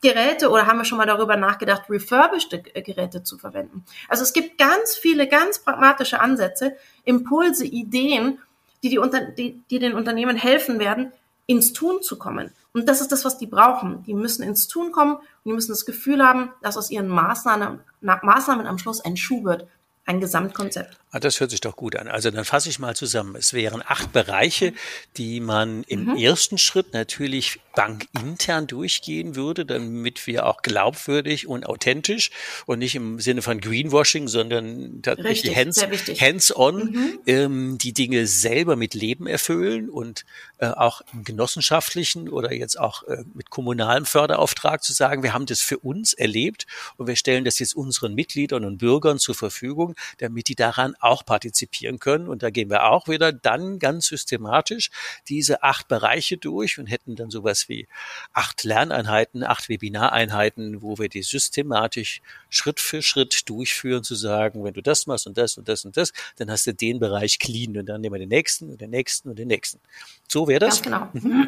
Geräte 0.00 0.50
oder 0.50 0.66
haben 0.66 0.78
wir 0.78 0.84
schon 0.84 0.98
mal 0.98 1.06
darüber 1.06 1.36
nachgedacht, 1.36 1.88
refurbished 1.88 2.50
Geräte 2.74 3.22
zu 3.22 3.38
verwenden? 3.38 3.84
Also 4.08 4.22
es 4.22 4.32
gibt 4.32 4.58
ganz 4.58 4.96
viele 4.96 5.28
ganz 5.28 5.58
pragmatische 5.58 6.20
Ansätze, 6.20 6.76
Impulse, 7.04 7.64
Ideen, 7.66 8.38
die, 8.82 8.88
die, 8.88 8.98
unter, 8.98 9.20
die, 9.20 9.62
die 9.70 9.78
den 9.78 9.94
Unternehmen 9.94 10.36
helfen 10.36 10.78
werden, 10.78 11.12
ins 11.46 11.72
Tun 11.72 12.02
zu 12.02 12.18
kommen. 12.18 12.50
Und 12.72 12.88
das 12.88 13.00
ist 13.00 13.12
das, 13.12 13.24
was 13.24 13.38
die 13.38 13.46
brauchen. 13.46 14.02
Die 14.04 14.14
müssen 14.14 14.42
ins 14.42 14.66
Tun 14.68 14.92
kommen 14.92 15.16
und 15.16 15.24
die 15.44 15.52
müssen 15.52 15.72
das 15.72 15.84
Gefühl 15.84 16.26
haben, 16.26 16.50
dass 16.62 16.76
aus 16.78 16.90
ihren 16.90 17.08
Maßnahmen, 17.08 17.80
Maßnahmen 18.00 18.66
am 18.66 18.78
Schluss 18.78 19.04
ein 19.04 19.16
Schuh 19.16 19.44
wird. 19.44 19.66
Ein 20.04 20.20
Gesamtkonzept. 20.20 20.98
Ah, 21.14 21.20
das 21.20 21.40
hört 21.40 21.50
sich 21.50 21.60
doch 21.60 21.76
gut 21.76 21.94
an. 21.94 22.08
Also 22.08 22.30
dann 22.30 22.44
fasse 22.46 22.70
ich 22.70 22.78
mal 22.78 22.96
zusammen. 22.96 23.36
Es 23.36 23.52
wären 23.52 23.82
acht 23.84 24.12
Bereiche, 24.12 24.72
die 25.18 25.40
man 25.40 25.82
im 25.84 26.06
mhm. 26.06 26.16
ersten 26.16 26.56
Schritt 26.56 26.94
natürlich 26.94 27.60
bankintern 27.74 28.66
durchgehen 28.66 29.36
würde, 29.36 29.66
damit 29.66 30.26
wir 30.26 30.46
auch 30.46 30.62
glaubwürdig 30.62 31.46
und 31.46 31.66
authentisch 31.66 32.30
und 32.64 32.78
nicht 32.78 32.94
im 32.94 33.20
Sinne 33.20 33.42
von 33.42 33.60
Greenwashing, 33.60 34.26
sondern 34.26 35.02
tatsächlich 35.02 35.54
hands, 35.54 35.82
hands-on 36.18 36.92
mhm. 36.92 37.18
ähm, 37.26 37.78
die 37.78 37.92
Dinge 37.92 38.26
selber 38.26 38.76
mit 38.76 38.94
Leben 38.94 39.26
erfüllen 39.26 39.90
und 39.90 40.24
äh, 40.58 40.66
auch 40.66 41.02
im 41.12 41.24
genossenschaftlichen 41.24 42.28
oder 42.28 42.52
jetzt 42.52 42.78
auch 42.78 43.02
äh, 43.04 43.24
mit 43.34 43.50
kommunalem 43.50 44.06
Förderauftrag 44.06 44.82
zu 44.82 44.92
sagen, 44.94 45.22
wir 45.22 45.34
haben 45.34 45.46
das 45.46 45.60
für 45.60 45.78
uns 45.78 46.14
erlebt 46.14 46.66
und 46.96 47.06
wir 47.06 47.16
stellen 47.16 47.44
das 47.44 47.58
jetzt 47.58 47.74
unseren 47.74 48.14
Mitgliedern 48.14 48.64
und 48.64 48.78
Bürgern 48.78 49.18
zur 49.18 49.34
Verfügung, 49.34 49.91
damit 50.18 50.48
die 50.48 50.54
daran 50.54 50.94
auch 51.00 51.24
partizipieren 51.24 51.98
können. 51.98 52.28
Und 52.28 52.42
da 52.42 52.50
gehen 52.50 52.70
wir 52.70 52.84
auch 52.84 53.08
wieder 53.08 53.32
dann 53.32 53.78
ganz 53.78 54.06
systematisch 54.06 54.90
diese 55.28 55.62
acht 55.62 55.88
Bereiche 55.88 56.36
durch 56.36 56.78
und 56.78 56.86
hätten 56.86 57.16
dann 57.16 57.30
sowas 57.30 57.68
wie 57.68 57.88
acht 58.32 58.64
Lerneinheiten, 58.64 59.44
acht 59.44 59.68
Webinareinheiten, 59.68 60.82
wo 60.82 60.98
wir 60.98 61.08
die 61.08 61.22
systematisch 61.22 62.20
Schritt 62.50 62.80
für 62.80 63.02
Schritt 63.02 63.48
durchführen, 63.48 64.04
zu 64.04 64.14
sagen, 64.14 64.64
wenn 64.64 64.74
du 64.74 64.82
das 64.82 65.06
machst 65.06 65.26
und 65.26 65.38
das 65.38 65.56
und 65.58 65.68
das 65.68 65.84
und 65.84 65.96
das, 65.96 66.12
dann 66.36 66.50
hast 66.50 66.66
du 66.66 66.74
den 66.74 66.98
Bereich 66.98 67.38
clean 67.38 67.76
und 67.76 67.86
dann 67.86 68.00
nehmen 68.00 68.14
wir 68.14 68.20
den 68.20 68.28
nächsten 68.28 68.70
und 68.70 68.80
den 68.80 68.90
nächsten 68.90 69.28
und 69.28 69.38
den 69.38 69.48
nächsten. 69.48 69.80
So 70.28 70.48
wäre 70.48 70.60
das? 70.60 70.82
Ganz 70.82 71.12
genau. 71.12 71.42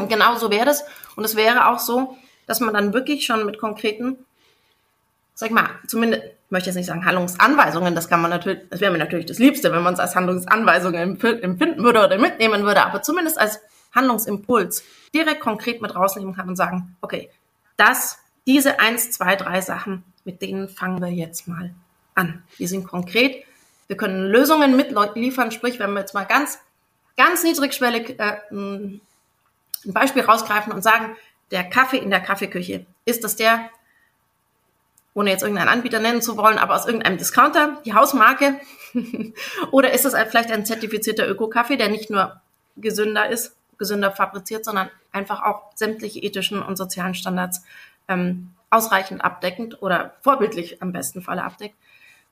Genau 0.08 0.36
so 0.38 0.50
wäre 0.50 0.66
das. 0.66 0.84
Und 1.16 1.24
es 1.24 1.36
wäre 1.36 1.68
auch 1.68 1.78
so, 1.78 2.16
dass 2.46 2.60
man 2.60 2.74
dann 2.74 2.92
wirklich 2.92 3.26
schon 3.26 3.44
mit 3.44 3.58
konkreten, 3.58 4.18
sag 5.40 5.52
mal, 5.52 5.70
zumindest 5.86 6.22
ich 6.24 6.50
möchte 6.50 6.68
jetzt 6.68 6.76
nicht 6.76 6.86
sagen 6.86 7.06
Handlungsanweisungen, 7.06 7.94
das 7.94 8.08
kann 8.08 8.20
man 8.20 8.30
natürlich, 8.30 8.68
das 8.68 8.82
wäre 8.82 8.92
mir 8.92 8.98
natürlich 8.98 9.24
das 9.24 9.38
Liebste, 9.38 9.72
wenn 9.72 9.82
man 9.82 9.94
es 9.94 10.00
als 10.00 10.14
Handlungsanweisungen 10.14 11.18
empfinden 11.18 11.82
würde 11.82 12.04
oder 12.04 12.18
mitnehmen 12.18 12.64
würde, 12.64 12.84
aber 12.84 13.00
zumindest 13.00 13.40
als 13.40 13.58
Handlungsimpuls 13.94 14.84
direkt 15.14 15.40
konkret 15.40 15.80
mit 15.80 15.94
rausnehmen 15.94 16.34
kann 16.34 16.46
und 16.46 16.56
sagen, 16.56 16.94
okay, 17.00 17.30
das, 17.78 18.18
diese 18.46 18.80
eins, 18.80 19.12
zwei, 19.12 19.34
drei 19.34 19.62
Sachen, 19.62 20.04
mit 20.24 20.42
denen 20.42 20.68
fangen 20.68 21.00
wir 21.00 21.08
jetzt 21.08 21.48
mal 21.48 21.72
an. 22.14 22.42
Die 22.58 22.66
sind 22.66 22.86
konkret. 22.86 23.42
Wir 23.86 23.96
können 23.96 24.26
Lösungen 24.26 24.76
mitliefern, 24.76 25.52
sprich, 25.52 25.78
wenn 25.78 25.94
wir 25.94 26.00
jetzt 26.00 26.12
mal 26.12 26.24
ganz, 26.24 26.58
ganz 27.16 27.44
niedrigschwellig 27.44 28.20
äh, 28.20 28.40
ein 28.50 29.00
Beispiel 29.86 30.22
rausgreifen 30.22 30.72
und 30.72 30.82
sagen, 30.82 31.16
der 31.50 31.64
Kaffee 31.64 31.96
in 31.96 32.10
der 32.10 32.20
Kaffeeküche, 32.20 32.84
ist 33.06 33.24
das 33.24 33.36
der, 33.36 33.70
ohne 35.14 35.30
jetzt 35.30 35.42
irgendeinen 35.42 35.68
Anbieter 35.68 35.98
nennen 35.98 36.22
zu 36.22 36.36
wollen, 36.36 36.58
aber 36.58 36.76
aus 36.76 36.86
irgendeinem 36.86 37.18
Discounter, 37.18 37.80
die 37.84 37.94
Hausmarke? 37.94 38.60
Oder 39.70 39.92
ist 39.92 40.04
es 40.04 40.14
vielleicht 40.28 40.50
ein 40.50 40.66
zertifizierter 40.66 41.28
Öko-Kaffee, 41.28 41.76
der 41.76 41.88
nicht 41.88 42.10
nur 42.10 42.40
gesünder 42.76 43.28
ist, 43.28 43.56
gesünder 43.78 44.12
fabriziert, 44.12 44.64
sondern 44.64 44.90
einfach 45.12 45.42
auch 45.42 45.72
sämtliche 45.74 46.20
ethischen 46.20 46.62
und 46.62 46.76
sozialen 46.76 47.14
Standards 47.14 47.62
ähm, 48.08 48.50
ausreichend 48.70 49.24
abdeckend 49.24 49.82
oder 49.82 50.14
vorbildlich 50.20 50.80
am 50.82 50.92
besten 50.92 51.22
Falle 51.22 51.44
abdeckt? 51.44 51.74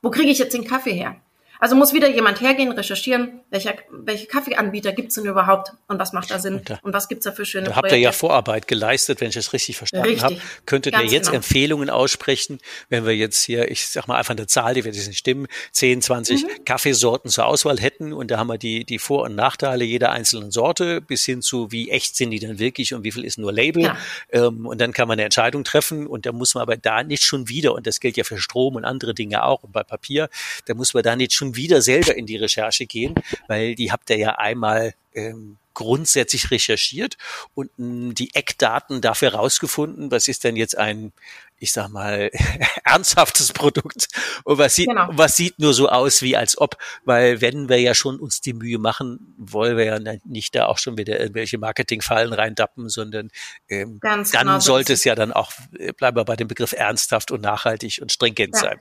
Wo 0.01 0.09
kriege 0.09 0.29
ich 0.29 0.39
jetzt 0.39 0.53
den 0.53 0.65
Kaffee 0.65 0.93
her? 0.93 1.15
Also 1.59 1.75
muss 1.75 1.93
wieder 1.93 2.09
jemand 2.09 2.39
hergehen, 2.39 2.71
recherchieren, 2.71 3.41
welcher, 3.49 3.75
welche 3.91 4.27
Kaffeeanbieter 4.27 4.93
gibt's 4.93 5.15
denn 5.15 5.25
überhaupt 5.25 5.73
und 5.87 5.99
was 5.99 6.13
macht 6.13 6.31
da 6.31 6.39
Sinn 6.39 6.55
und, 6.55 6.69
da, 6.69 6.79
und 6.83 6.93
was 6.93 7.09
gibt's 7.09 7.25
da 7.25 7.33
für 7.33 7.45
schöne 7.45 7.65
Da 7.65 7.71
habt 7.71 7.81
Projekte. 7.81 7.97
ihr 7.97 8.01
ja 8.01 8.11
Vorarbeit 8.13 8.67
geleistet, 8.69 9.19
wenn 9.19 9.27
ich 9.27 9.35
das 9.35 9.51
richtig 9.51 9.75
verstanden 9.75 10.21
habe. 10.21 10.37
Könntet 10.65 10.93
ihr 10.93 11.05
jetzt 11.05 11.27
genau. 11.27 11.37
Empfehlungen 11.37 11.89
aussprechen, 11.89 12.59
wenn 12.87 13.05
wir 13.05 13.13
jetzt 13.13 13.43
hier, 13.43 13.69
ich 13.69 13.87
sag 13.87 14.07
mal 14.07 14.17
einfach 14.17 14.35
eine 14.35 14.47
Zahl, 14.47 14.73
die 14.73 14.85
wird 14.85 14.95
jetzt 14.95 15.09
nicht 15.09 15.17
stimmen, 15.17 15.47
10, 15.73 16.01
20 16.01 16.43
mhm. 16.43 16.47
Kaffeesorten 16.63 17.29
zur 17.29 17.45
Auswahl 17.45 17.77
hätten 17.77 18.13
und 18.13 18.31
da 18.31 18.37
haben 18.37 18.47
wir 18.47 18.57
die, 18.57 18.85
die 18.85 18.97
Vor- 18.97 19.23
und 19.23 19.35
Nachteile 19.35 19.83
jeder 19.83 20.11
einzelnen 20.11 20.51
Sorte 20.51 21.01
bis 21.01 21.25
hin 21.25 21.41
zu, 21.41 21.73
wie 21.73 21.89
echt 21.89 22.15
sind 22.15 22.31
die 22.31 22.39
denn 22.39 22.59
wirklich 22.59 22.93
und 22.93 23.03
wie 23.03 23.11
viel 23.11 23.25
ist 23.25 23.37
nur 23.37 23.51
Label. 23.51 23.83
Ja. 23.83 23.97
Ähm, 24.31 24.65
und 24.65 24.79
dann 24.79 24.93
kann 24.93 25.09
man 25.09 25.15
eine 25.15 25.25
Entscheidung 25.25 25.65
treffen 25.65 26.07
und 26.07 26.25
da 26.25 26.31
muss 26.31 26.55
man 26.55 26.61
aber 26.61 26.77
da 26.77 27.03
nicht 27.03 27.23
schon 27.23 27.49
wieder, 27.49 27.73
und 27.73 27.85
das 27.85 27.99
gilt 27.99 28.15
ja 28.15 28.23
für 28.23 28.37
Strom 28.37 28.75
und 28.75 28.85
andere 28.85 29.13
Dinge 29.13 29.43
auch 29.43 29.63
und 29.63 29.73
bei 29.73 29.83
Papier, 29.83 30.29
da 30.65 30.73
muss 30.73 30.93
man 30.93 31.03
da 31.03 31.17
nicht 31.17 31.33
schon 31.33 31.48
wieder 31.55 31.81
selber 31.81 32.15
in 32.15 32.25
die 32.25 32.37
Recherche 32.37 32.85
gehen, 32.85 33.15
weil 33.47 33.75
die 33.75 33.91
habt 33.91 34.09
ihr 34.09 34.17
ja 34.17 34.35
einmal 34.35 34.93
ähm, 35.13 35.57
grundsätzlich 35.73 36.51
recherchiert 36.51 37.17
und 37.55 37.71
mh, 37.77 38.13
die 38.13 38.35
Eckdaten 38.35 39.01
dafür 39.01 39.33
rausgefunden, 39.33 40.11
was 40.11 40.27
ist 40.27 40.43
denn 40.43 40.55
jetzt 40.55 40.77
ein, 40.77 41.13
ich 41.59 41.71
sag 41.71 41.89
mal, 41.89 42.31
ernsthaftes 42.83 43.53
Produkt 43.53 44.07
und 44.43 44.57
was 44.57 44.75
sieht, 44.75 44.87
genau. 44.87 45.09
was 45.11 45.35
sieht 45.35 45.59
nur 45.59 45.73
so 45.73 45.89
aus 45.89 46.21
wie 46.21 46.35
als 46.35 46.57
ob, 46.57 46.77
weil 47.05 47.41
wenn 47.41 47.69
wir 47.69 47.79
ja 47.79 47.93
schon 47.93 48.19
uns 48.19 48.41
die 48.41 48.53
Mühe 48.53 48.79
machen, 48.79 49.35
wollen 49.37 49.77
wir 49.77 49.85
ja 49.85 49.99
nicht 50.25 50.55
da 50.55 50.65
auch 50.65 50.77
schon 50.77 50.97
wieder 50.97 51.19
irgendwelche 51.19 51.57
Marketingfallen 51.57 52.33
reindappen, 52.33 52.89
sondern 52.89 53.29
ähm, 53.67 53.99
dann 54.01 54.23
genau 54.23 54.59
sollte 54.59 54.93
es 54.93 55.03
ja 55.03 55.15
dann 55.15 55.33
auch, 55.33 55.51
äh, 55.77 55.91
bleiben 55.93 56.17
wir 56.17 56.25
bei 56.25 56.35
dem 56.35 56.47
Begriff 56.47 56.73
ernsthaft 56.73 57.31
und 57.31 57.41
nachhaltig 57.41 57.99
und 58.01 58.11
stringent 58.11 58.55
ja. 58.55 58.61
sein. 58.61 58.79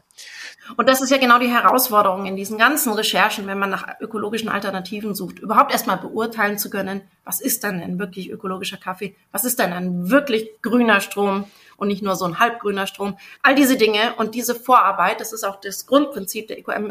Und 0.76 0.88
das 0.88 1.00
ist 1.00 1.10
ja 1.10 1.18
genau 1.18 1.38
die 1.38 1.48
Herausforderung 1.48 2.26
in 2.26 2.36
diesen 2.36 2.58
ganzen 2.58 2.92
Recherchen, 2.92 3.46
wenn 3.46 3.58
man 3.58 3.70
nach 3.70 4.00
ökologischen 4.00 4.48
Alternativen 4.48 5.14
sucht, 5.14 5.38
überhaupt 5.38 5.72
erstmal 5.72 5.98
beurteilen 5.98 6.58
zu 6.58 6.70
können, 6.70 7.02
was 7.24 7.40
ist 7.40 7.64
denn 7.64 7.80
ein 7.80 7.98
wirklich 7.98 8.30
ökologischer 8.30 8.76
Kaffee, 8.76 9.16
was 9.32 9.44
ist 9.44 9.58
denn 9.58 9.72
ein 9.72 10.10
wirklich 10.10 10.50
grüner 10.62 11.00
Strom, 11.00 11.44
und 11.78 11.88
nicht 11.88 12.02
nur 12.02 12.16
so 12.16 12.26
ein 12.26 12.38
halbgrüner 12.38 12.86
Strom. 12.86 13.16
All 13.42 13.54
diese 13.54 13.76
Dinge 13.76 14.14
und 14.16 14.34
diese 14.34 14.54
Vorarbeit, 14.54 15.20
das 15.20 15.32
ist 15.32 15.44
auch 15.44 15.60
das 15.60 15.86
Grundprinzip 15.86 16.48
der 16.48 16.58
EQM, 16.58 16.90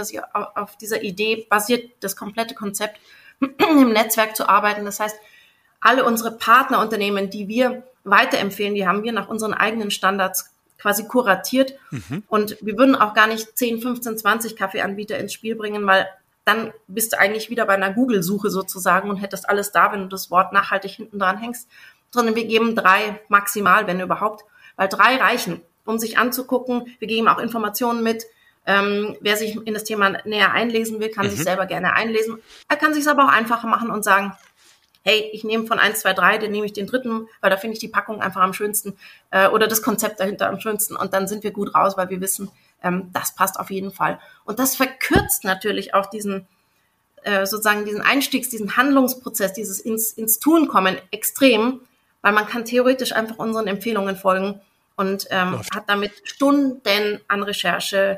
auf 0.55 0.77
dieser 0.77 1.03
Idee 1.03 1.45
basiert 1.49 1.91
das 1.99 2.15
komplette 2.15 2.55
Konzept, 2.55 2.99
im 3.39 3.91
Netzwerk 3.91 4.35
zu 4.35 4.49
arbeiten. 4.49 4.85
Das 4.85 4.99
heißt, 4.99 5.17
alle 5.81 6.05
unsere 6.05 6.31
Partnerunternehmen, 6.31 7.29
die 7.29 7.47
wir 7.47 7.83
weiterempfehlen, 8.03 8.73
die 8.73 8.87
haben 8.87 9.03
wir 9.03 9.11
nach 9.11 9.27
unseren 9.27 9.53
eigenen 9.53 9.91
Standards 9.91 10.51
quasi 10.79 11.05
kuratiert. 11.05 11.73
Mhm. 11.91 12.23
Und 12.27 12.57
wir 12.61 12.77
würden 12.77 12.95
auch 12.95 13.13
gar 13.13 13.27
nicht 13.27 13.57
10, 13.57 13.81
15, 13.81 14.17
20 14.17 14.55
Kaffeeanbieter 14.55 15.17
ins 15.17 15.33
Spiel 15.33 15.55
bringen, 15.55 15.85
weil 15.85 16.07
dann 16.45 16.71
bist 16.87 17.11
du 17.11 17.19
eigentlich 17.19 17.49
wieder 17.49 17.65
bei 17.65 17.73
einer 17.73 17.91
Google-Suche 17.91 18.49
sozusagen 18.49 19.09
und 19.09 19.17
hättest 19.17 19.49
alles 19.49 19.73
da, 19.73 19.91
wenn 19.91 20.03
du 20.03 20.07
das 20.07 20.31
Wort 20.31 20.53
nachhaltig 20.53 20.91
hinten 20.91 21.19
dran 21.19 21.37
hängst. 21.37 21.67
Sondern 22.09 22.35
wir 22.35 22.45
geben 22.45 22.73
drei 22.73 23.19
maximal, 23.27 23.85
wenn 23.85 23.99
überhaupt 23.99 24.45
weil 24.77 24.87
drei 24.87 25.17
reichen, 25.17 25.61
um 25.85 25.99
sich 25.99 26.17
anzugucken. 26.17 26.95
Wir 26.99 27.07
geben 27.07 27.27
auch 27.27 27.39
Informationen 27.39 28.03
mit. 28.03 28.25
Ähm, 28.65 29.17
wer 29.21 29.37
sich 29.37 29.55
in 29.65 29.73
das 29.73 29.83
Thema 29.85 30.17
näher 30.25 30.51
einlesen 30.51 30.99
will, 30.99 31.09
kann 31.09 31.25
mhm. 31.25 31.31
sich 31.31 31.43
selber 31.43 31.65
gerne 31.65 31.93
einlesen. 31.93 32.37
Er 32.69 32.77
kann 32.77 32.93
sich 32.93 33.01
es 33.01 33.07
aber 33.07 33.25
auch 33.25 33.31
einfacher 33.31 33.67
machen 33.67 33.89
und 33.89 34.03
sagen, 34.03 34.33
hey, 35.03 35.29
ich 35.31 35.45
nehme 35.45 35.65
von 35.65 35.79
eins, 35.79 36.01
zwei, 36.01 36.13
drei, 36.13 36.37
dann 36.37 36.51
nehme 36.51 36.65
ich 36.65 36.73
den 36.73 36.85
dritten, 36.85 37.29
weil 37.39 37.49
da 37.49 37.55
finde 37.55 37.75
ich 37.75 37.79
die 37.79 37.87
Packung 37.87 38.21
einfach 38.21 38.41
am 38.41 38.53
schönsten 38.53 38.97
äh, 39.31 39.47
oder 39.47 39.67
das 39.67 39.81
Konzept 39.81 40.19
dahinter 40.19 40.49
am 40.49 40.59
schönsten 40.59 40.97
und 40.97 41.13
dann 41.13 41.29
sind 41.29 41.43
wir 41.45 41.51
gut 41.51 41.73
raus, 41.73 41.95
weil 41.95 42.09
wir 42.09 42.19
wissen, 42.19 42.51
ähm, 42.83 43.09
das 43.13 43.33
passt 43.33 43.57
auf 43.57 43.71
jeden 43.71 43.91
Fall. 43.91 44.19
Und 44.43 44.59
das 44.59 44.75
verkürzt 44.75 45.45
natürlich 45.45 45.93
auch 45.93 46.07
diesen 46.07 46.45
äh, 47.23 47.45
sozusagen 47.45 47.85
diesen 47.85 48.01
Einstiegs, 48.01 48.49
diesen 48.49 48.77
Handlungsprozess, 48.77 49.53
dieses 49.53 49.79
ins, 49.79 50.11
ins 50.11 50.39
Tun 50.39 50.67
kommen 50.67 50.97
extrem, 51.11 51.81
weil 52.21 52.33
man 52.33 52.47
kann 52.47 52.65
theoretisch 52.65 53.13
einfach 53.13 53.37
unseren 53.37 53.67
Empfehlungen 53.67 54.15
folgen 54.15 54.61
und 54.97 55.27
ähm, 55.29 55.61
hat 55.73 55.87
damit 55.87 56.11
Stunden 56.23 57.21
an 57.27 57.43
Recherche 57.43 58.17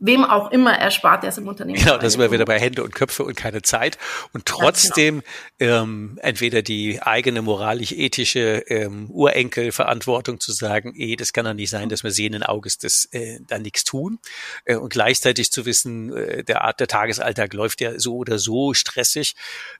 wem 0.00 0.24
auch 0.24 0.50
immer 0.50 0.72
erspart, 0.72 1.22
der 1.22 1.28
es 1.28 1.38
im 1.38 1.46
Unternehmen 1.46 1.78
Genau, 1.78 1.98
da 1.98 2.08
sind 2.08 2.20
wir 2.20 2.32
wieder 2.32 2.46
bei 2.46 2.58
Hände 2.58 2.82
und 2.82 2.94
Köpfe 2.94 3.22
und 3.22 3.36
keine 3.36 3.60
Zeit. 3.60 3.98
Und 4.32 4.46
trotzdem 4.46 5.22
genau. 5.58 5.82
ähm, 5.82 6.18
entweder 6.22 6.62
die 6.62 7.02
eigene 7.02 7.42
moralisch-ethische 7.42 8.64
ähm, 8.68 9.10
Urenkelverantwortung 9.10 10.40
zu 10.40 10.52
sagen, 10.52 10.94
eh, 10.96 11.16
das 11.16 11.34
kann 11.34 11.44
doch 11.44 11.52
nicht 11.52 11.68
sein, 11.68 11.90
dass 11.90 12.02
wir 12.02 12.10
sehenden 12.10 12.42
Auges 12.42 12.78
das 12.78 13.08
äh, 13.12 13.40
da 13.46 13.58
nichts 13.58 13.84
tun. 13.84 14.18
Äh, 14.64 14.76
und 14.76 14.90
gleichzeitig 14.90 15.52
zu 15.52 15.66
wissen, 15.66 16.16
äh, 16.16 16.44
der 16.44 16.62
Art 16.62 16.80
der 16.80 16.88
Tagesalltag 16.88 17.52
läuft 17.52 17.82
ja 17.82 17.98
so 17.98 18.16
oder 18.16 18.38
so 18.38 18.72
stressig. 18.72 19.34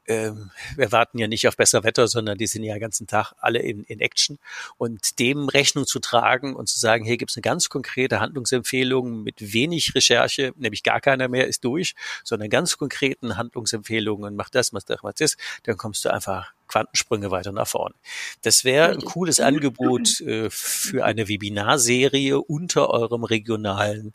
Ähm, 0.06 0.50
wir 0.76 0.92
warten 0.92 1.16
ja 1.16 1.28
nicht 1.28 1.48
auf 1.48 1.56
besser 1.56 1.82
Wetter, 1.82 2.08
sondern 2.08 2.36
die 2.36 2.46
sind 2.46 2.62
ja 2.62 2.74
den 2.74 2.80
ganzen 2.80 3.06
Tag 3.06 3.32
alle 3.40 3.60
in, 3.60 3.84
in 3.84 4.00
Action. 4.00 4.38
Und 4.76 5.18
dem 5.18 5.48
Rechnung 5.48 5.86
zu 5.86 5.98
tragen 5.98 6.54
und 6.54 6.68
zu 6.68 6.78
sagen, 6.78 7.06
hier 7.06 7.16
gibt 7.16 7.30
es 7.30 7.38
eine 7.38 7.42
ganz 7.42 7.70
konkrete 7.70 8.20
Handlungsempfehlung 8.20 9.22
mit 9.22 9.54
wenig 9.54 9.94
Recherche 9.94 10.09
Recherche, 10.10 10.52
nämlich 10.56 10.82
gar 10.82 11.00
keiner 11.00 11.28
mehr 11.28 11.46
ist 11.46 11.64
durch, 11.64 11.94
sondern 12.24 12.50
ganz 12.50 12.76
konkreten 12.76 13.36
Handlungsempfehlungen, 13.36 14.34
mach 14.36 14.50
das, 14.50 14.72
mach 14.72 14.82
das, 14.82 15.02
mach 15.02 15.12
das, 15.12 15.36
dann 15.62 15.76
kommst 15.76 16.04
du 16.04 16.12
einfach 16.12 16.52
Quantensprünge 16.68 17.30
weiter 17.30 17.52
nach 17.52 17.68
vorne. 17.68 17.94
Das 18.42 18.64
wäre 18.64 18.90
ein 18.90 19.00
cooles 19.00 19.40
Angebot 19.40 20.20
äh, 20.20 20.50
für 20.50 21.04
eine 21.04 21.28
Webinarserie 21.28 22.40
unter 22.40 22.90
eurem 22.90 23.24
regionalen 23.24 24.14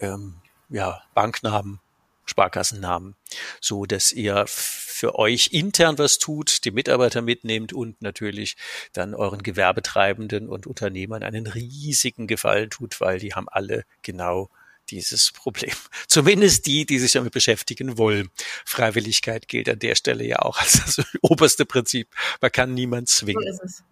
ähm, 0.00 0.36
ja, 0.68 1.02
Banknamen, 1.14 1.80
Sparkassennamen, 2.26 3.14
so 3.60 3.86
dass 3.86 4.12
ihr 4.12 4.44
für 4.46 5.16
euch 5.16 5.50
intern 5.52 5.96
was 5.98 6.18
tut, 6.18 6.64
die 6.64 6.72
Mitarbeiter 6.72 7.22
mitnehmt 7.22 7.72
und 7.72 8.02
natürlich 8.02 8.56
dann 8.92 9.14
euren 9.14 9.42
Gewerbetreibenden 9.42 10.48
und 10.48 10.66
Unternehmern 10.66 11.22
einen 11.22 11.46
riesigen 11.46 12.26
Gefallen 12.26 12.70
tut, 12.70 13.00
weil 13.00 13.18
die 13.18 13.34
haben 13.34 13.48
alle 13.48 13.84
genau 14.02 14.50
dieses 14.90 15.32
Problem. 15.32 15.74
Zumindest 16.06 16.66
die, 16.66 16.86
die 16.86 16.98
sich 16.98 17.12
damit 17.12 17.32
beschäftigen 17.32 17.98
wollen. 17.98 18.30
Freiwilligkeit 18.64 19.48
gilt 19.48 19.68
an 19.68 19.78
der 19.78 19.94
Stelle 19.94 20.24
ja 20.24 20.40
auch 20.40 20.58
als 20.58 20.72
das 20.84 21.06
oberste 21.22 21.66
Prinzip. 21.66 22.08
Man 22.40 22.52
kann 22.52 22.74
niemand 22.74 23.08
zwingen. 23.08 23.58
So. 23.62 23.84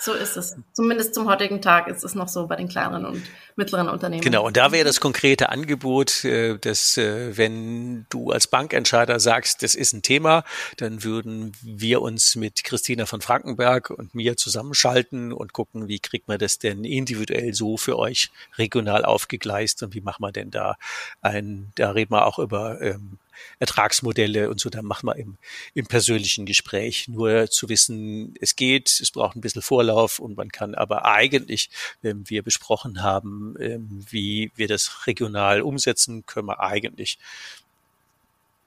So 0.00 0.12
ist 0.12 0.36
es. 0.36 0.56
Zumindest 0.72 1.14
zum 1.14 1.28
heutigen 1.28 1.62
Tag 1.62 1.88
ist 1.88 2.04
es 2.04 2.14
noch 2.14 2.28
so 2.28 2.46
bei 2.46 2.56
den 2.56 2.68
kleineren 2.68 3.06
und 3.06 3.22
mittleren 3.56 3.88
Unternehmen. 3.88 4.22
Genau, 4.22 4.46
und 4.46 4.56
da 4.56 4.72
wäre 4.72 4.84
das 4.84 5.00
konkrete 5.00 5.48
Angebot, 5.48 6.24
äh, 6.24 6.58
dass 6.58 6.96
äh, 6.96 7.36
wenn 7.36 8.06
du 8.10 8.30
als 8.30 8.46
Bankentscheider 8.46 9.18
sagst, 9.20 9.62
das 9.62 9.74
ist 9.74 9.92
ein 9.92 10.02
Thema, 10.02 10.44
dann 10.76 11.02
würden 11.02 11.52
wir 11.62 12.02
uns 12.02 12.36
mit 12.36 12.64
Christina 12.64 13.06
von 13.06 13.20
Frankenberg 13.20 13.90
und 13.90 14.14
mir 14.14 14.36
zusammenschalten 14.36 15.32
und 15.32 15.52
gucken, 15.52 15.88
wie 15.88 15.98
kriegt 15.98 16.28
man 16.28 16.38
das 16.38 16.58
denn 16.58 16.84
individuell 16.84 17.54
so 17.54 17.76
für 17.76 17.98
euch 17.98 18.30
regional 18.58 19.04
aufgegleist 19.04 19.82
und 19.82 19.94
wie 19.94 20.00
machen 20.00 20.22
wir 20.22 20.32
denn 20.32 20.50
da 20.50 20.76
ein, 21.20 21.72
da 21.76 21.90
reden 21.90 22.12
wir 22.12 22.26
auch 22.26 22.38
über 22.38 22.80
ähm, 22.80 23.18
Ertragsmodelle 23.58 24.50
und 24.50 24.60
so, 24.60 24.70
da 24.70 24.82
machen 24.82 25.06
wir 25.06 25.16
im, 25.16 25.38
im 25.74 25.86
persönlichen 25.86 26.46
Gespräch. 26.46 27.08
Nur 27.08 27.50
zu 27.50 27.68
wissen, 27.68 28.34
es 28.40 28.56
geht, 28.56 28.88
es 29.00 29.10
braucht 29.10 29.36
ein 29.36 29.40
bisschen 29.40 29.62
Vorlauf 29.62 30.18
und 30.18 30.36
man 30.36 30.50
kann 30.50 30.74
aber 30.74 31.04
eigentlich, 31.04 31.70
wenn 32.02 32.28
wir 32.28 32.42
besprochen 32.42 33.02
haben, 33.02 33.54
ähm, 33.60 34.04
wie 34.10 34.50
wir 34.56 34.68
das 34.68 35.06
regional 35.06 35.62
umsetzen, 35.62 36.26
können 36.26 36.48
wir 36.48 36.60
eigentlich 36.60 37.18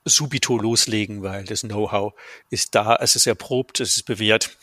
subito 0.06 0.58
loslegen, 0.58 1.22
weil 1.24 1.46
das 1.46 1.62
Know-how 1.62 2.14
ist 2.50 2.76
da, 2.76 2.96
es 2.96 3.16
ist 3.16 3.28
erprobt, 3.28 3.80
es 3.80 3.96
ist 3.96 4.04
bewährt, 4.04 4.58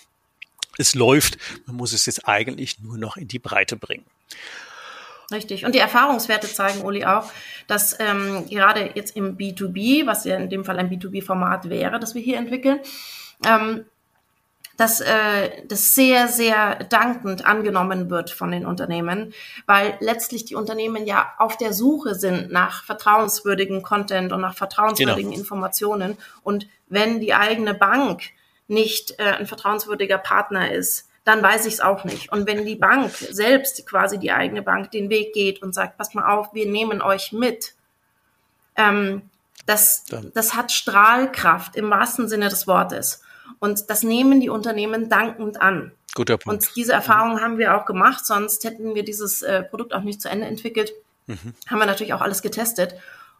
es 0.78 0.94
läuft, 0.94 1.38
man 1.66 1.76
muss 1.76 1.92
es 1.92 2.06
jetzt 2.06 2.26
eigentlich 2.28 2.80
nur 2.80 2.98
noch 2.98 3.16
in 3.16 3.28
die 3.28 3.38
Breite 3.38 3.76
bringen. 3.76 4.04
Richtig. 5.32 5.64
Und 5.64 5.74
die 5.74 5.80
Erfahrungswerte 5.80 6.46
zeigen, 6.46 6.82
Uli, 6.82 7.04
auch, 7.04 7.30
dass 7.66 7.98
ähm, 7.98 8.46
gerade 8.48 8.90
jetzt 8.94 9.16
im 9.16 9.36
B2B, 9.36 10.06
was 10.06 10.24
ja 10.24 10.36
in 10.36 10.50
dem 10.50 10.64
Fall 10.64 10.78
ein 10.78 10.88
B2B-Format 10.88 11.68
wäre, 11.68 11.98
das 11.98 12.14
wir 12.14 12.22
hier 12.22 12.38
entwickeln, 12.38 12.78
ähm, 13.44 13.84
dass 14.76 15.00
äh, 15.00 15.66
das 15.66 15.94
sehr, 15.94 16.28
sehr 16.28 16.84
dankend 16.84 17.46
angenommen 17.46 18.10
wird 18.10 18.30
von 18.30 18.50
den 18.50 18.66
Unternehmen, 18.66 19.32
weil 19.66 19.96
letztlich 20.00 20.44
die 20.44 20.54
Unternehmen 20.54 21.06
ja 21.06 21.32
auf 21.38 21.56
der 21.56 21.72
Suche 21.72 22.14
sind 22.14 22.52
nach 22.52 22.84
vertrauenswürdigen 22.84 23.82
Content 23.82 24.32
und 24.32 24.42
nach 24.42 24.54
vertrauenswürdigen 24.54 25.30
genau. 25.30 25.40
Informationen. 25.40 26.18
Und 26.42 26.68
wenn 26.88 27.20
die 27.20 27.34
eigene 27.34 27.74
Bank 27.74 28.22
nicht 28.68 29.18
äh, 29.18 29.32
ein 29.38 29.46
vertrauenswürdiger 29.46 30.18
Partner 30.18 30.70
ist, 30.70 31.05
dann 31.26 31.42
weiß 31.42 31.66
ich 31.66 31.74
es 31.74 31.80
auch 31.80 32.04
nicht. 32.04 32.30
Und 32.30 32.46
wenn 32.46 32.64
die 32.64 32.76
Bank 32.76 33.10
selbst, 33.10 33.84
quasi 33.84 34.16
die 34.16 34.30
eigene 34.30 34.62
Bank, 34.62 34.92
den 34.92 35.10
Weg 35.10 35.34
geht 35.34 35.60
und 35.60 35.74
sagt, 35.74 35.98
pass 35.98 36.14
mal 36.14 36.32
auf, 36.32 36.54
wir 36.54 36.70
nehmen 36.70 37.02
euch 37.02 37.32
mit, 37.32 37.74
ähm, 38.76 39.22
das, 39.66 40.04
das 40.34 40.54
hat 40.54 40.70
Strahlkraft 40.70 41.74
im 41.74 41.90
wahrsten 41.90 42.28
Sinne 42.28 42.48
des 42.48 42.68
Wortes. 42.68 43.22
Und 43.58 43.90
das 43.90 44.04
nehmen 44.04 44.40
die 44.40 44.48
Unternehmen 44.48 45.08
dankend 45.08 45.60
an. 45.60 45.90
Guter 46.14 46.38
Punkt. 46.38 46.68
Und 46.68 46.76
diese 46.76 46.92
Erfahrung 46.92 47.40
haben 47.40 47.58
wir 47.58 47.76
auch 47.76 47.86
gemacht, 47.86 48.24
sonst 48.24 48.62
hätten 48.62 48.94
wir 48.94 49.02
dieses 49.02 49.42
äh, 49.42 49.64
Produkt 49.64 49.94
auch 49.94 50.02
nicht 50.02 50.22
zu 50.22 50.28
Ende 50.28 50.46
entwickelt. 50.46 50.92
Mhm. 51.26 51.54
Haben 51.66 51.78
wir 51.80 51.86
natürlich 51.86 52.14
auch 52.14 52.20
alles 52.20 52.40
getestet. 52.40 52.94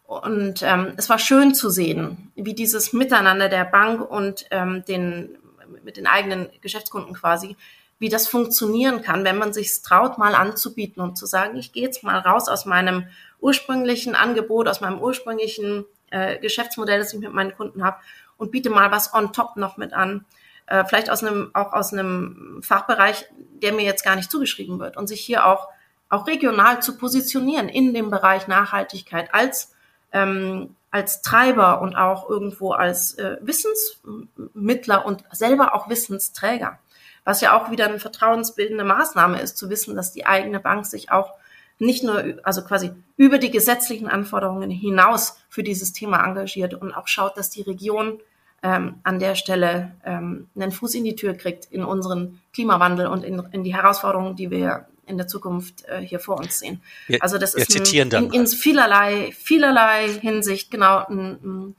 Und 0.05 0.61
ähm, 0.61 0.93
es 0.97 1.09
war 1.09 1.19
schön 1.19 1.55
zu 1.55 1.69
sehen, 1.69 2.33
wie 2.35 2.53
dieses 2.53 2.91
Miteinander 2.91 3.47
der 3.47 3.63
Bank 3.63 4.01
und 4.01 4.45
ähm, 4.51 4.83
den 4.85 5.37
mit 5.83 5.97
den 5.97 6.07
eigenen 6.07 6.49
Geschäftskunden 6.61 7.13
quasi, 7.13 7.55
wie 7.99 8.09
das 8.09 8.27
funktionieren 8.27 9.01
kann, 9.01 9.23
wenn 9.23 9.37
man 9.37 9.53
sich 9.53 9.81
traut, 9.81 10.17
mal 10.17 10.35
anzubieten 10.35 11.01
und 11.01 11.17
zu 11.17 11.25
sagen, 11.25 11.57
ich 11.57 11.71
gehe 11.71 11.83
jetzt 11.83 12.03
mal 12.03 12.19
raus 12.19 12.47
aus 12.47 12.65
meinem 12.65 13.07
ursprünglichen 13.39 14.15
Angebot, 14.15 14.67
aus 14.67 14.81
meinem 14.81 14.99
ursprünglichen 14.99 15.85
äh, 16.11 16.37
Geschäftsmodell, 16.37 16.99
das 16.99 17.13
ich 17.13 17.19
mit 17.19 17.33
meinen 17.33 17.55
Kunden 17.55 17.83
habe, 17.83 17.97
und 18.37 18.51
biete 18.51 18.69
mal 18.69 18.91
was 18.91 19.13
on 19.13 19.33
top 19.33 19.55
noch 19.55 19.77
mit 19.77 19.93
an. 19.93 20.25
Äh, 20.67 20.85
vielleicht 20.85 21.09
aus 21.09 21.23
einem, 21.23 21.49
auch 21.53 21.73
aus 21.73 21.91
einem 21.91 22.61
Fachbereich, 22.61 23.25
der 23.61 23.73
mir 23.73 23.83
jetzt 23.83 24.03
gar 24.03 24.15
nicht 24.15 24.29
zugeschrieben 24.29 24.79
wird 24.79 24.97
und 24.97 25.07
sich 25.07 25.21
hier 25.21 25.45
auch, 25.45 25.67
auch 26.09 26.27
regional 26.27 26.81
zu 26.81 26.97
positionieren 26.97 27.67
in 27.67 27.93
dem 27.93 28.11
Bereich 28.11 28.47
Nachhaltigkeit 28.47 29.33
als 29.33 29.73
ähm, 30.13 30.75
als 30.89 31.21
Treiber 31.21 31.81
und 31.81 31.95
auch 31.95 32.29
irgendwo 32.29 32.71
als 32.71 33.13
äh, 33.15 33.37
Wissensmittler 33.41 35.05
und 35.05 35.23
selber 35.31 35.75
auch 35.75 35.89
Wissensträger. 35.89 36.79
Was 37.27 37.41
ja 37.41 37.59
auch 37.59 37.71
wieder 37.71 37.87
eine 37.89 37.99
vertrauensbildende 37.99 38.85
Maßnahme 38.85 39.41
ist, 39.41 39.57
zu 39.57 39.69
wissen, 39.69 39.97
dass 39.97 40.13
die 40.13 40.25
eigene 40.25 40.61
Bank 40.61 40.85
sich 40.85 41.11
auch 41.11 41.33
nicht 41.77 42.01
nur, 42.01 42.37
also 42.43 42.63
quasi 42.63 42.91
über 43.17 43.37
die 43.37 43.51
gesetzlichen 43.51 44.07
Anforderungen 44.07 44.69
hinaus 44.69 45.37
für 45.49 45.61
dieses 45.61 45.91
Thema 45.91 46.23
engagiert 46.23 46.73
und 46.73 46.93
auch 46.93 47.09
schaut, 47.09 47.35
dass 47.35 47.49
die 47.49 47.63
Region 47.63 48.21
ähm, 48.63 49.01
an 49.03 49.19
der 49.19 49.35
Stelle 49.35 49.91
ähm, 50.05 50.47
einen 50.55 50.71
Fuß 50.71 50.95
in 50.95 51.03
die 51.03 51.17
Tür 51.17 51.33
kriegt 51.33 51.65
in 51.65 51.83
unseren 51.83 52.39
Klimawandel 52.53 53.07
und 53.07 53.25
in, 53.25 53.43
in 53.51 53.65
die 53.65 53.75
Herausforderungen, 53.75 54.37
die 54.37 54.49
wir 54.49 54.85
in 55.05 55.17
der 55.17 55.27
Zukunft 55.27 55.83
äh, 55.89 55.99
hier 55.99 56.21
vor 56.21 56.37
uns 56.37 56.59
sehen. 56.59 56.81
Wir, 57.07 57.21
also 57.21 57.37
das 57.37 57.55
ist 57.55 57.75
ein, 57.75 58.09
in, 58.09 58.31
in, 58.31 58.47
vielerlei, 58.47 59.33
vielerlei 59.37 60.07
Hinsicht 60.07 60.71
genau 60.71 61.05
ein, 61.09 61.39
ein 61.43 61.75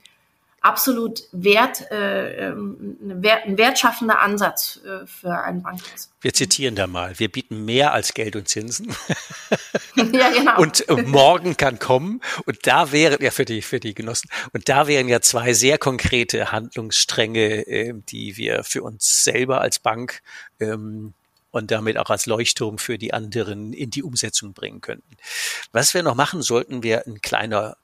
absolut 0.61 1.23
wert, 1.31 1.89
äh, 1.91 2.47
ähm, 2.47 2.97
ein, 3.01 3.23
wert, 3.23 3.45
ein 3.45 3.57
wertschaffender 3.57 4.19
Ansatz 4.19 4.79
äh, 4.85 5.05
für 5.05 5.31
ein 5.31 5.61
Bankhaus. 5.61 6.11
Wir 6.21 6.33
zitieren 6.33 6.75
da 6.75 6.87
mal. 6.87 7.17
Wir 7.17 7.31
bieten 7.31 7.65
mehr 7.65 7.93
als 7.93 8.13
Geld 8.13 8.35
und 8.35 8.47
Zinsen. 8.47 8.93
ja, 9.95 10.29
genau. 10.31 10.59
Und 10.59 10.87
äh, 10.89 11.01
morgen 11.03 11.55
kann 11.55 11.79
kommen. 11.79 12.21
Und 12.45 12.67
da 12.67 12.91
wären 12.91 13.21
ja 13.21 13.31
für 13.31 13.45
die 13.45 13.61
für 13.61 13.79
die 13.79 13.93
Genossen. 13.93 14.29
Und 14.51 14.67
da 14.67 14.87
wären 14.87 15.07
ja 15.07 15.21
zwei 15.21 15.53
sehr 15.53 15.77
konkrete 15.77 16.51
Handlungsstränge, 16.51 17.67
äh, 17.67 17.93
die 18.09 18.37
wir 18.37 18.63
für 18.63 18.83
uns 18.83 19.23
selber 19.23 19.61
als 19.61 19.79
Bank 19.79 20.21
ähm, 20.59 21.13
und 21.51 21.71
damit 21.71 21.97
auch 21.97 22.09
als 22.09 22.25
Leuchtturm 22.25 22.77
für 22.77 22.97
die 22.97 23.13
anderen 23.13 23.73
in 23.73 23.89
die 23.89 24.03
Umsetzung 24.03 24.53
bringen 24.53 24.81
könnten. 24.81 25.17
Was 25.71 25.93
wir 25.93 26.03
noch 26.03 26.15
machen 26.15 26.41
sollten, 26.41 26.83
wäre 26.83 27.05
ein 27.07 27.21
kleiner 27.21 27.77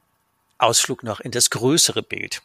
Ausflug 0.58 1.04
noch 1.04 1.20
in 1.20 1.32
das 1.32 1.50
größere 1.50 2.04
Bild. 2.04 2.42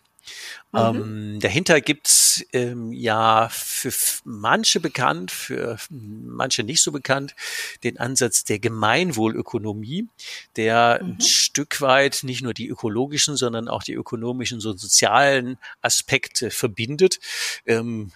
Mhm. 0.73 0.79
Ähm, 0.79 1.41
dahinter 1.41 1.81
gibt's 1.81 2.45
ähm, 2.53 2.93
ja 2.93 3.49
für 3.51 3.93
manche 4.25 4.81
bekannt, 4.81 5.31
für 5.31 5.79
manche 5.91 6.63
nicht 6.63 6.83
so 6.83 6.93
bekannt, 6.93 7.35
den 7.83 7.99
Ansatz 7.99 8.45
der 8.45 8.59
Gemeinwohlökonomie, 8.59 10.09
der 10.57 11.01
mhm. 11.03 11.13
ein 11.13 11.21
Stück 11.21 11.81
weit 11.81 12.21
nicht 12.23 12.43
nur 12.43 12.55
die 12.55 12.69
ökologischen, 12.69 13.37
sondern 13.37 13.69
auch 13.69 13.83
die 13.83 13.95
ökonomischen 13.95 14.65
und 14.65 14.79
sozialen 14.79 15.59
Aspekte 15.83 16.51
verbindet. 16.51 17.19
Ähm, 17.67 18.13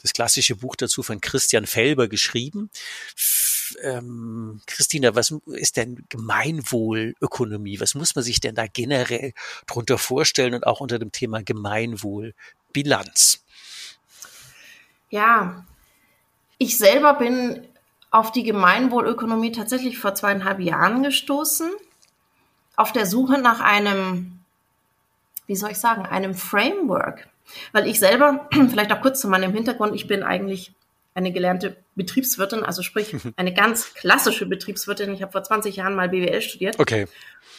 das 0.00 0.12
klassische 0.12 0.56
Buch 0.56 0.76
dazu 0.76 1.02
von 1.02 1.20
Christian 1.20 1.66
Felber 1.66 2.08
geschrieben. 2.08 2.70
Ähm, 3.82 4.60
Christina, 4.66 5.14
was 5.14 5.34
ist 5.46 5.76
denn 5.76 6.04
Gemeinwohlökonomie? 6.08 7.80
Was 7.80 7.94
muss 7.94 8.14
man 8.14 8.24
sich 8.24 8.40
denn 8.40 8.54
da 8.54 8.66
generell 8.66 9.32
drunter 9.66 9.98
vorstellen 9.98 10.54
und 10.54 10.66
auch 10.66 10.80
unter 10.80 10.98
dem 10.98 11.12
Thema 11.12 11.42
Gemeinwohlbilanz? 11.42 13.44
Ja, 15.10 15.64
ich 16.58 16.76
selber 16.76 17.14
bin 17.14 17.66
auf 18.10 18.32
die 18.32 18.42
Gemeinwohlökonomie 18.42 19.52
tatsächlich 19.52 19.98
vor 19.98 20.14
zweieinhalb 20.14 20.60
Jahren 20.60 21.02
gestoßen, 21.02 21.70
auf 22.76 22.92
der 22.92 23.06
Suche 23.06 23.38
nach 23.38 23.60
einem, 23.60 24.40
wie 25.46 25.56
soll 25.56 25.70
ich 25.70 25.78
sagen, 25.78 26.06
einem 26.06 26.34
Framework, 26.34 27.28
weil 27.72 27.86
ich 27.86 27.98
selber, 27.98 28.48
vielleicht 28.70 28.92
auch 28.92 29.00
kurz 29.00 29.20
zu 29.20 29.28
meinem 29.28 29.52
Hintergrund, 29.52 29.94
ich 29.94 30.06
bin 30.06 30.22
eigentlich 30.22 30.72
eine 31.18 31.32
gelernte 31.32 31.76
Betriebswirtin, 31.96 32.62
also 32.62 32.82
sprich 32.82 33.14
eine 33.36 33.52
ganz 33.52 33.92
klassische 33.94 34.46
Betriebswirtin. 34.46 35.12
Ich 35.12 35.20
habe 35.20 35.32
vor 35.32 35.42
20 35.42 35.76
Jahren 35.76 35.94
mal 35.94 36.08
BWL 36.08 36.40
studiert. 36.40 36.78
Okay. 36.78 37.06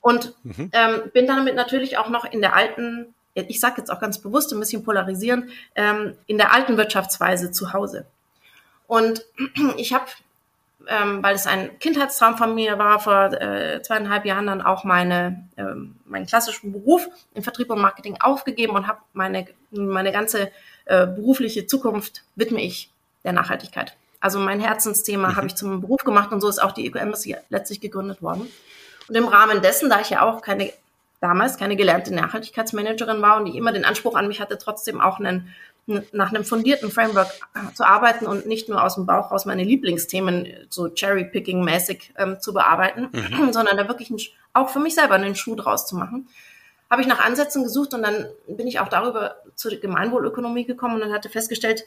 Und 0.01 0.33
mhm. 0.43 0.71
ähm, 0.71 1.01
bin 1.13 1.27
damit 1.27 1.55
natürlich 1.55 1.97
auch 1.97 2.09
noch 2.09 2.25
in 2.25 2.39
der 2.39 2.55
alten, 2.55 3.13
ich 3.33 3.59
sage 3.59 3.75
jetzt 3.77 3.91
auch 3.91 3.99
ganz 3.99 4.19
bewusst 4.19 4.53
ein 4.53 4.59
bisschen 4.59 4.83
polarisierend, 4.83 5.51
ähm, 5.75 6.15
in 6.25 6.37
der 6.37 6.53
alten 6.53 6.77
Wirtschaftsweise 6.77 7.51
zu 7.51 7.73
Hause. 7.73 8.05
Und 8.87 9.25
ich 9.77 9.93
habe 9.93 10.05
ähm, 10.87 11.21
weil 11.21 11.35
es 11.35 11.45
ein 11.45 11.77
Kindheitstraum 11.77 12.37
von 12.37 12.55
mir 12.55 12.79
war, 12.79 12.99
vor 12.99 13.31
äh, 13.33 13.81
zweieinhalb 13.83 14.25
Jahren 14.25 14.47
dann 14.47 14.61
auch 14.61 14.85
meine, 14.85 15.47
ähm, 15.55 15.97
meinen 16.05 16.25
klassischen 16.25 16.71
Beruf 16.71 17.07
im 17.35 17.43
Vertrieb 17.43 17.69
und 17.69 17.79
Marketing 17.79 18.17
aufgegeben 18.19 18.75
und 18.75 18.87
habe 18.87 18.99
meine, 19.13 19.45
meine 19.69 20.11
ganze 20.11 20.51
äh, 20.85 21.05
berufliche 21.05 21.67
Zukunft 21.67 22.23
widme 22.35 22.63
ich 22.63 22.89
der 23.29 23.41
Nachhaltigkeit. 23.41 23.95
Also 24.19 24.39
mein 24.39 24.59
Herzensthema 24.59 25.29
mhm. 25.29 25.35
habe 25.35 25.47
ich 25.47 25.55
zum 25.55 25.81
Beruf 25.81 26.03
gemacht 26.03 26.31
und 26.31 26.41
so 26.41 26.49
ist 26.49 26.61
auch 26.61 26.71
die 26.71 26.85
EQM 26.85 27.13
letztlich 27.49 27.79
gegründet 27.79 28.21
worden. 28.21 28.47
Und 29.07 29.15
im 29.15 29.27
Rahmen 29.27 29.61
dessen, 29.61 29.89
da 29.89 30.01
ich 30.01 30.09
ja 30.09 30.21
auch 30.21 30.41
keine 30.41 30.71
damals 31.21 31.57
keine 31.57 31.75
gelernte 31.75 32.13
Nachhaltigkeitsmanagerin 32.13 33.21
war 33.21 33.37
und 33.37 33.47
ich 33.47 33.55
immer 33.55 33.71
den 33.71 33.85
Anspruch 33.85 34.15
an 34.15 34.27
mich 34.27 34.39
hatte, 34.39 34.57
trotzdem 34.57 35.01
auch 35.01 35.19
einen 35.19 35.53
nach 36.11 36.29
einem 36.29 36.45
fundierten 36.45 36.91
Framework 36.91 37.29
äh, 37.55 37.73
zu 37.73 37.83
arbeiten 37.83 38.27
und 38.27 38.45
nicht 38.45 38.69
nur 38.69 38.83
aus 38.83 38.93
dem 38.93 39.07
Bauch 39.07 39.31
raus 39.31 39.45
meine 39.45 39.63
Lieblingsthemen 39.63 40.47
so 40.69 40.87
Cherry-Picking-mäßig 40.87 42.13
ähm, 42.15 42.39
zu 42.39 42.53
bearbeiten, 42.53 43.09
mhm. 43.11 43.51
sondern 43.53 43.75
da 43.75 43.87
wirklich 43.87 44.11
ein, 44.11 44.19
auch 44.53 44.69
für 44.69 44.79
mich 44.79 44.93
selber 44.93 45.15
einen 45.15 45.35
Schuh 45.35 45.55
draus 45.55 45.87
zu 45.87 45.95
machen. 45.95 46.27
Habe 46.91 47.01
ich 47.01 47.07
nach 47.07 47.25
Ansätzen 47.25 47.63
gesucht 47.63 47.95
und 47.95 48.03
dann 48.03 48.27
bin 48.47 48.67
ich 48.67 48.79
auch 48.79 48.87
darüber 48.87 49.37
zur 49.55 49.71
Gemeinwohlökonomie 49.71 50.65
gekommen 50.65 51.01
und 51.01 51.11
hatte 51.11 51.29
festgestellt, 51.29 51.85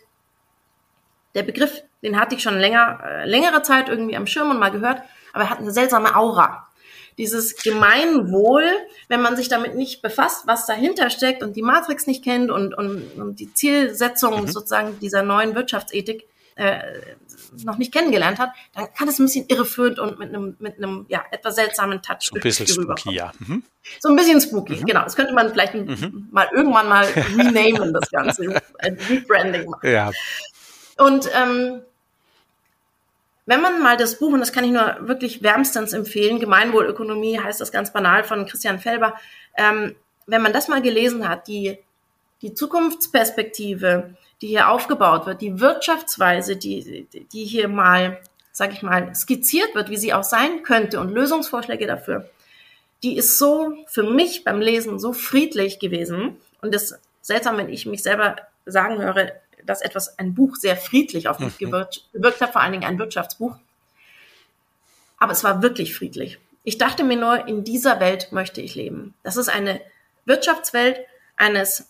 der 1.34 1.42
Begriff, 1.42 1.82
den 2.02 2.18
hatte 2.18 2.34
ich 2.34 2.42
schon 2.42 2.58
länger, 2.58 3.00
äh, 3.04 3.28
längere 3.28 3.62
Zeit 3.62 3.88
irgendwie 3.88 4.16
am 4.16 4.26
Schirm 4.26 4.50
und 4.50 4.58
mal 4.58 4.70
gehört, 4.70 5.02
aber 5.32 5.44
er 5.44 5.50
hat 5.50 5.58
eine 5.58 5.72
seltsame 5.72 6.16
Aura 6.16 6.68
dieses 7.18 7.56
Gemeinwohl, 7.56 8.64
wenn 9.08 9.22
man 9.22 9.36
sich 9.36 9.48
damit 9.48 9.74
nicht 9.74 10.02
befasst, 10.02 10.46
was 10.46 10.66
dahinter 10.66 11.10
steckt 11.10 11.42
und 11.42 11.56
die 11.56 11.62
Matrix 11.62 12.06
nicht 12.06 12.24
kennt 12.24 12.50
und, 12.50 12.74
und, 12.74 13.12
und 13.16 13.40
die 13.40 13.52
Zielsetzung 13.52 14.42
mhm. 14.42 14.48
sozusagen 14.48 14.98
dieser 15.00 15.22
neuen 15.22 15.54
Wirtschaftsethik 15.54 16.26
äh, 16.54 16.80
noch 17.64 17.78
nicht 17.78 17.92
kennengelernt 17.92 18.38
hat, 18.38 18.50
dann 18.74 18.92
kann 18.94 19.08
es 19.08 19.18
ein 19.18 19.26
bisschen 19.26 19.46
irreführend 19.48 19.98
und 19.98 20.18
mit 20.18 20.30
einem, 20.30 20.56
mit 20.58 20.78
einem 20.78 21.06
ja, 21.08 21.22
etwas 21.30 21.56
seltsamen 21.56 22.00
Touch 22.02 22.30
so 22.30 22.34
ein 22.34 22.40
bisschen 22.40 22.66
spooky, 22.66 23.14
ja. 23.14 23.32
Mhm. 23.38 23.62
So 24.00 24.08
ein 24.08 24.16
bisschen 24.16 24.40
spooky, 24.40 24.76
mhm. 24.76 24.86
genau. 24.86 25.02
Das 25.02 25.16
könnte 25.16 25.34
man 25.34 25.50
vielleicht 25.50 25.74
mhm. 25.74 26.28
mal 26.30 26.48
irgendwann 26.54 26.88
mal 26.88 27.04
renamen, 27.38 27.92
das 27.92 28.10
Ganze, 28.10 28.60
ein 28.78 28.98
Rebranding 29.08 29.68
machen. 29.68 29.90
Ja. 29.90 30.10
Und 30.96 31.28
ähm, 31.34 31.82
wenn 33.46 33.60
man 33.60 33.82
mal 33.82 33.96
das 33.96 34.18
Buch, 34.18 34.32
und 34.32 34.40
das 34.40 34.52
kann 34.52 34.64
ich 34.64 34.70
nur 34.70 34.96
wirklich 35.00 35.42
wärmstens 35.42 35.92
empfehlen, 35.92 36.38
Gemeinwohlökonomie 36.38 37.40
heißt 37.40 37.60
das 37.60 37.72
ganz 37.72 37.92
banal 37.92 38.24
von 38.24 38.46
Christian 38.46 38.78
Felber, 38.78 39.14
ähm, 39.56 39.96
wenn 40.26 40.42
man 40.42 40.52
das 40.52 40.68
mal 40.68 40.80
gelesen 40.80 41.28
hat, 41.28 41.48
die, 41.48 41.78
die 42.40 42.54
Zukunftsperspektive, 42.54 44.14
die 44.40 44.48
hier 44.48 44.68
aufgebaut 44.68 45.26
wird, 45.26 45.40
die 45.40 45.60
Wirtschaftsweise, 45.60 46.56
die, 46.56 47.06
die 47.32 47.44
hier 47.44 47.68
mal, 47.68 48.20
sag 48.52 48.72
ich 48.72 48.82
mal, 48.82 49.14
skizziert 49.14 49.74
wird, 49.74 49.90
wie 49.90 49.96
sie 49.96 50.14
auch 50.14 50.24
sein 50.24 50.62
könnte 50.62 51.00
und 51.00 51.12
Lösungsvorschläge 51.12 51.86
dafür, 51.86 52.28
die 53.02 53.16
ist 53.16 53.38
so 53.38 53.74
für 53.86 54.04
mich 54.04 54.44
beim 54.44 54.60
Lesen 54.60 55.00
so 55.00 55.12
friedlich 55.12 55.80
gewesen. 55.80 56.36
Und 56.60 56.72
das 56.72 57.00
seltsam, 57.20 57.56
wenn 57.56 57.68
ich 57.68 57.86
mich 57.86 58.02
selber 58.02 58.36
sagen 58.64 59.02
höre, 59.02 59.32
dass 59.66 59.82
etwas, 59.82 60.18
ein 60.18 60.34
Buch 60.34 60.56
sehr 60.56 60.76
friedlich 60.76 61.28
auf 61.28 61.38
mich 61.38 61.60
mhm. 61.60 61.66
gewirkt, 61.66 62.08
gewirkt 62.12 62.40
hat, 62.40 62.52
vor 62.52 62.62
allen 62.62 62.72
Dingen 62.72 62.84
ein 62.84 62.98
Wirtschaftsbuch. 62.98 63.56
Aber 65.18 65.32
es 65.32 65.44
war 65.44 65.62
wirklich 65.62 65.94
friedlich. 65.94 66.38
Ich 66.64 66.78
dachte 66.78 67.04
mir 67.04 67.16
nur, 67.16 67.48
in 67.48 67.64
dieser 67.64 68.00
Welt 68.00 68.32
möchte 68.32 68.60
ich 68.60 68.74
leben. 68.74 69.14
Das 69.22 69.36
ist 69.36 69.48
eine 69.48 69.80
Wirtschaftswelt 70.24 71.00
eines 71.36 71.88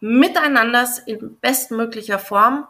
Miteinanders 0.00 0.98
in 0.98 1.38
bestmöglicher 1.40 2.18
Form, 2.18 2.66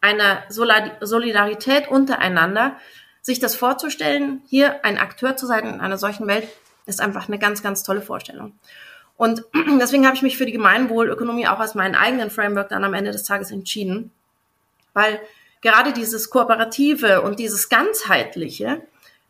einer 0.00 0.44
Solidarität 0.48 1.88
untereinander. 1.88 2.76
Sich 3.20 3.40
das 3.40 3.56
vorzustellen, 3.56 4.42
hier 4.46 4.84
ein 4.84 4.96
Akteur 4.96 5.36
zu 5.36 5.46
sein 5.46 5.66
in 5.66 5.80
einer 5.80 5.98
solchen 5.98 6.26
Welt, 6.26 6.48
ist 6.86 7.00
einfach 7.00 7.28
eine 7.28 7.38
ganz, 7.38 7.62
ganz 7.62 7.82
tolle 7.82 8.00
Vorstellung. 8.00 8.58
Und 9.18 9.44
deswegen 9.80 10.06
habe 10.06 10.16
ich 10.16 10.22
mich 10.22 10.38
für 10.38 10.46
die 10.46 10.52
Gemeinwohlökonomie 10.52 11.48
auch 11.48 11.58
als 11.58 11.74
meinen 11.74 11.96
eigenen 11.96 12.30
Framework 12.30 12.70
dann 12.70 12.84
am 12.84 12.94
Ende 12.94 13.10
des 13.10 13.24
Tages 13.24 13.50
entschieden, 13.50 14.12
weil 14.94 15.20
gerade 15.60 15.92
dieses 15.92 16.30
Kooperative 16.30 17.20
und 17.20 17.38
dieses 17.38 17.68
ganzheitliche 17.68 18.80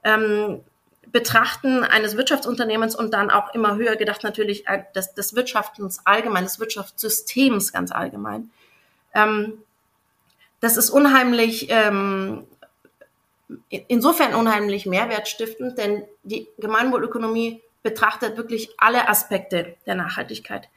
ähm, 0.05 0.61
Betrachten 1.07 1.85
eines 1.85 2.19
Wirtschaftsunternehmens 2.19 2.95
und 2.95 3.15
dann 3.15 3.31
auch 3.31 3.55
immer 3.55 3.77
höher 3.77 3.97
gedacht 3.97 4.23
natürlich 4.23 4.69
äh, 4.69 4.83
des, 4.95 5.15
des 5.15 5.35
Wirtschaftens 5.35 6.01
allgemein, 6.05 6.45
des 6.45 6.61
Wirtschaftssystems 6.61 7.73
ganz 7.73 7.91
allgemein. 7.91 8.51
Ähm, 9.15 9.55
das 10.61 10.77
ist 10.77 10.91
unheimlich, 10.91 11.69
ähm, 11.71 12.45
insofern 13.71 14.35
unheimlich 14.35 14.85
mehrwertstiftend, 14.85 15.79
denn 15.79 16.03
die 16.25 16.47
Gemeinwohlökonomie 16.59 17.63
betrachtet 17.89 18.37
wirklich 18.37 18.71
alle 18.77 19.09
Aspekte 19.09 19.77
der 19.87 19.95
Nachhaltigkeit. 19.95 20.69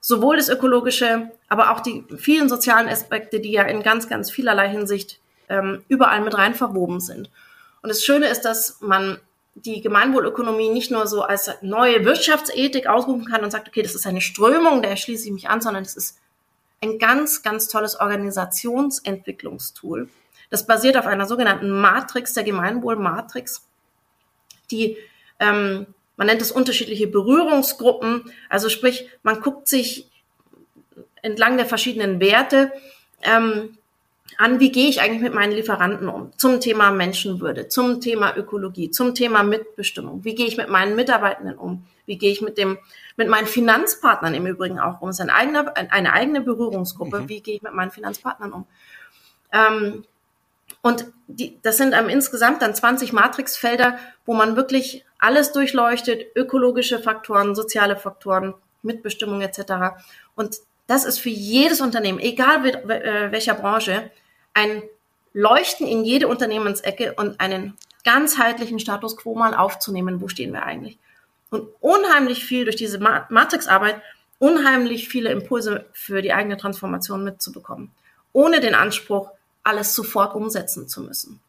Sowohl 0.00 0.36
das 0.36 0.48
ökologische, 0.48 1.30
aber 1.48 1.72
auch 1.72 1.80
die 1.80 2.04
vielen 2.16 2.48
sozialen 2.48 2.88
Aspekte, 2.88 3.40
die 3.40 3.52
ja 3.52 3.62
in 3.62 3.82
ganz, 3.82 4.08
ganz 4.08 4.30
vielerlei 4.30 4.68
Hinsicht 4.68 5.20
ähm, 5.48 5.84
überall 5.88 6.20
mit 6.22 6.36
rein 6.36 6.54
verwoben 6.54 7.00
sind. 7.00 7.30
Und 7.82 7.90
das 7.90 8.04
Schöne 8.04 8.28
ist, 8.28 8.42
dass 8.42 8.80
man 8.80 9.18
die 9.54 9.80
Gemeinwohlökonomie 9.80 10.70
nicht 10.70 10.90
nur 10.90 11.06
so 11.06 11.22
als 11.22 11.50
neue 11.62 12.04
Wirtschaftsethik 12.04 12.86
ausrufen 12.86 13.26
kann 13.26 13.44
und 13.44 13.50
sagt, 13.50 13.68
okay, 13.68 13.82
das 13.82 13.94
ist 13.94 14.06
eine 14.06 14.20
Strömung, 14.20 14.82
der 14.82 14.96
schließe 14.96 15.26
ich 15.26 15.32
mich 15.32 15.48
an, 15.48 15.60
sondern 15.60 15.82
es 15.82 15.96
ist 15.96 16.18
ein 16.82 16.98
ganz, 16.98 17.42
ganz 17.42 17.68
tolles 17.68 17.98
Organisationsentwicklungstool. 17.98 20.08
Das 20.50 20.66
basiert 20.66 20.96
auf 20.96 21.06
einer 21.06 21.26
sogenannten 21.26 21.70
Matrix, 21.70 22.34
der 22.34 22.44
Gemeinwohlmatrix, 22.44 23.66
die 24.70 24.96
ähm, 25.40 25.86
man 26.16 26.26
nennt 26.26 26.42
es 26.42 26.52
unterschiedliche 26.52 27.06
Berührungsgruppen. 27.06 28.30
Also 28.48 28.68
sprich, 28.68 29.08
man 29.22 29.40
guckt 29.40 29.68
sich 29.68 30.08
entlang 31.22 31.56
der 31.56 31.66
verschiedenen 31.66 32.20
Werte 32.20 32.72
ähm, 33.22 33.76
an, 34.38 34.60
wie 34.60 34.70
gehe 34.70 34.88
ich 34.88 35.00
eigentlich 35.00 35.22
mit 35.22 35.34
meinen 35.34 35.52
Lieferanten 35.52 36.08
um? 36.08 36.30
Zum 36.36 36.60
Thema 36.60 36.90
Menschenwürde, 36.90 37.68
zum 37.68 38.00
Thema 38.00 38.36
Ökologie, 38.36 38.90
zum 38.90 39.14
Thema 39.14 39.42
Mitbestimmung. 39.42 40.24
Wie 40.24 40.34
gehe 40.34 40.46
ich 40.46 40.56
mit 40.56 40.68
meinen 40.68 40.94
Mitarbeitenden 40.94 41.56
um? 41.56 41.86
Wie 42.04 42.18
gehe 42.18 42.32
ich 42.32 42.42
mit 42.42 42.58
dem, 42.58 42.78
mit 43.16 43.28
meinen 43.28 43.46
Finanzpartnern 43.46 44.34
im 44.34 44.46
Übrigen 44.46 44.78
auch 44.78 45.00
um? 45.00 45.08
Es 45.08 45.16
ist 45.16 45.20
eine 45.22 45.34
eigene, 45.34 45.74
eine 45.76 46.12
eigene 46.12 46.40
Berührungsgruppe. 46.42 47.20
Mhm. 47.20 47.28
Wie 47.28 47.40
gehe 47.40 47.56
ich 47.56 47.62
mit 47.62 47.72
meinen 47.72 47.90
Finanzpartnern 47.90 48.52
um? 48.52 48.66
Ähm, 49.52 50.04
und 50.82 51.06
die, 51.26 51.58
das 51.62 51.78
sind 51.78 51.94
ähm, 51.94 52.08
insgesamt 52.08 52.60
dann 52.62 52.74
20 52.74 53.12
Matrixfelder, 53.12 53.98
wo 54.26 54.34
man 54.34 54.54
wirklich 54.54 55.05
alles 55.18 55.52
durchleuchtet, 55.52 56.26
ökologische 56.34 56.98
Faktoren, 56.98 57.54
soziale 57.54 57.96
Faktoren, 57.96 58.54
Mitbestimmung 58.82 59.40
etc. 59.40 59.98
Und 60.34 60.56
das 60.86 61.04
ist 61.04 61.18
für 61.18 61.30
jedes 61.30 61.80
Unternehmen, 61.80 62.20
egal 62.20 62.64
äh, 62.66 63.32
welcher 63.32 63.54
Branche, 63.54 64.10
ein 64.54 64.82
Leuchten 65.32 65.86
in 65.86 66.04
jede 66.04 66.28
Unternehmensecke 66.28 67.14
und 67.14 67.40
einen 67.40 67.74
ganzheitlichen 68.04 68.78
Status 68.78 69.16
quo 69.16 69.34
mal 69.34 69.54
aufzunehmen, 69.54 70.20
wo 70.20 70.28
stehen 70.28 70.52
wir 70.52 70.62
eigentlich. 70.62 70.98
Und 71.50 71.68
unheimlich 71.80 72.44
viel 72.44 72.64
durch 72.64 72.76
diese 72.76 72.98
Matrixarbeit, 72.98 74.00
unheimlich 74.38 75.08
viele 75.08 75.30
Impulse 75.30 75.86
für 75.92 76.22
die 76.22 76.32
eigene 76.32 76.56
Transformation 76.56 77.24
mitzubekommen. 77.24 77.90
Ohne 78.32 78.60
den 78.60 78.74
Anspruch, 78.74 79.30
alles 79.62 79.94
sofort 79.94 80.34
umsetzen 80.34 80.88
zu 80.88 81.02
müssen. 81.02 81.40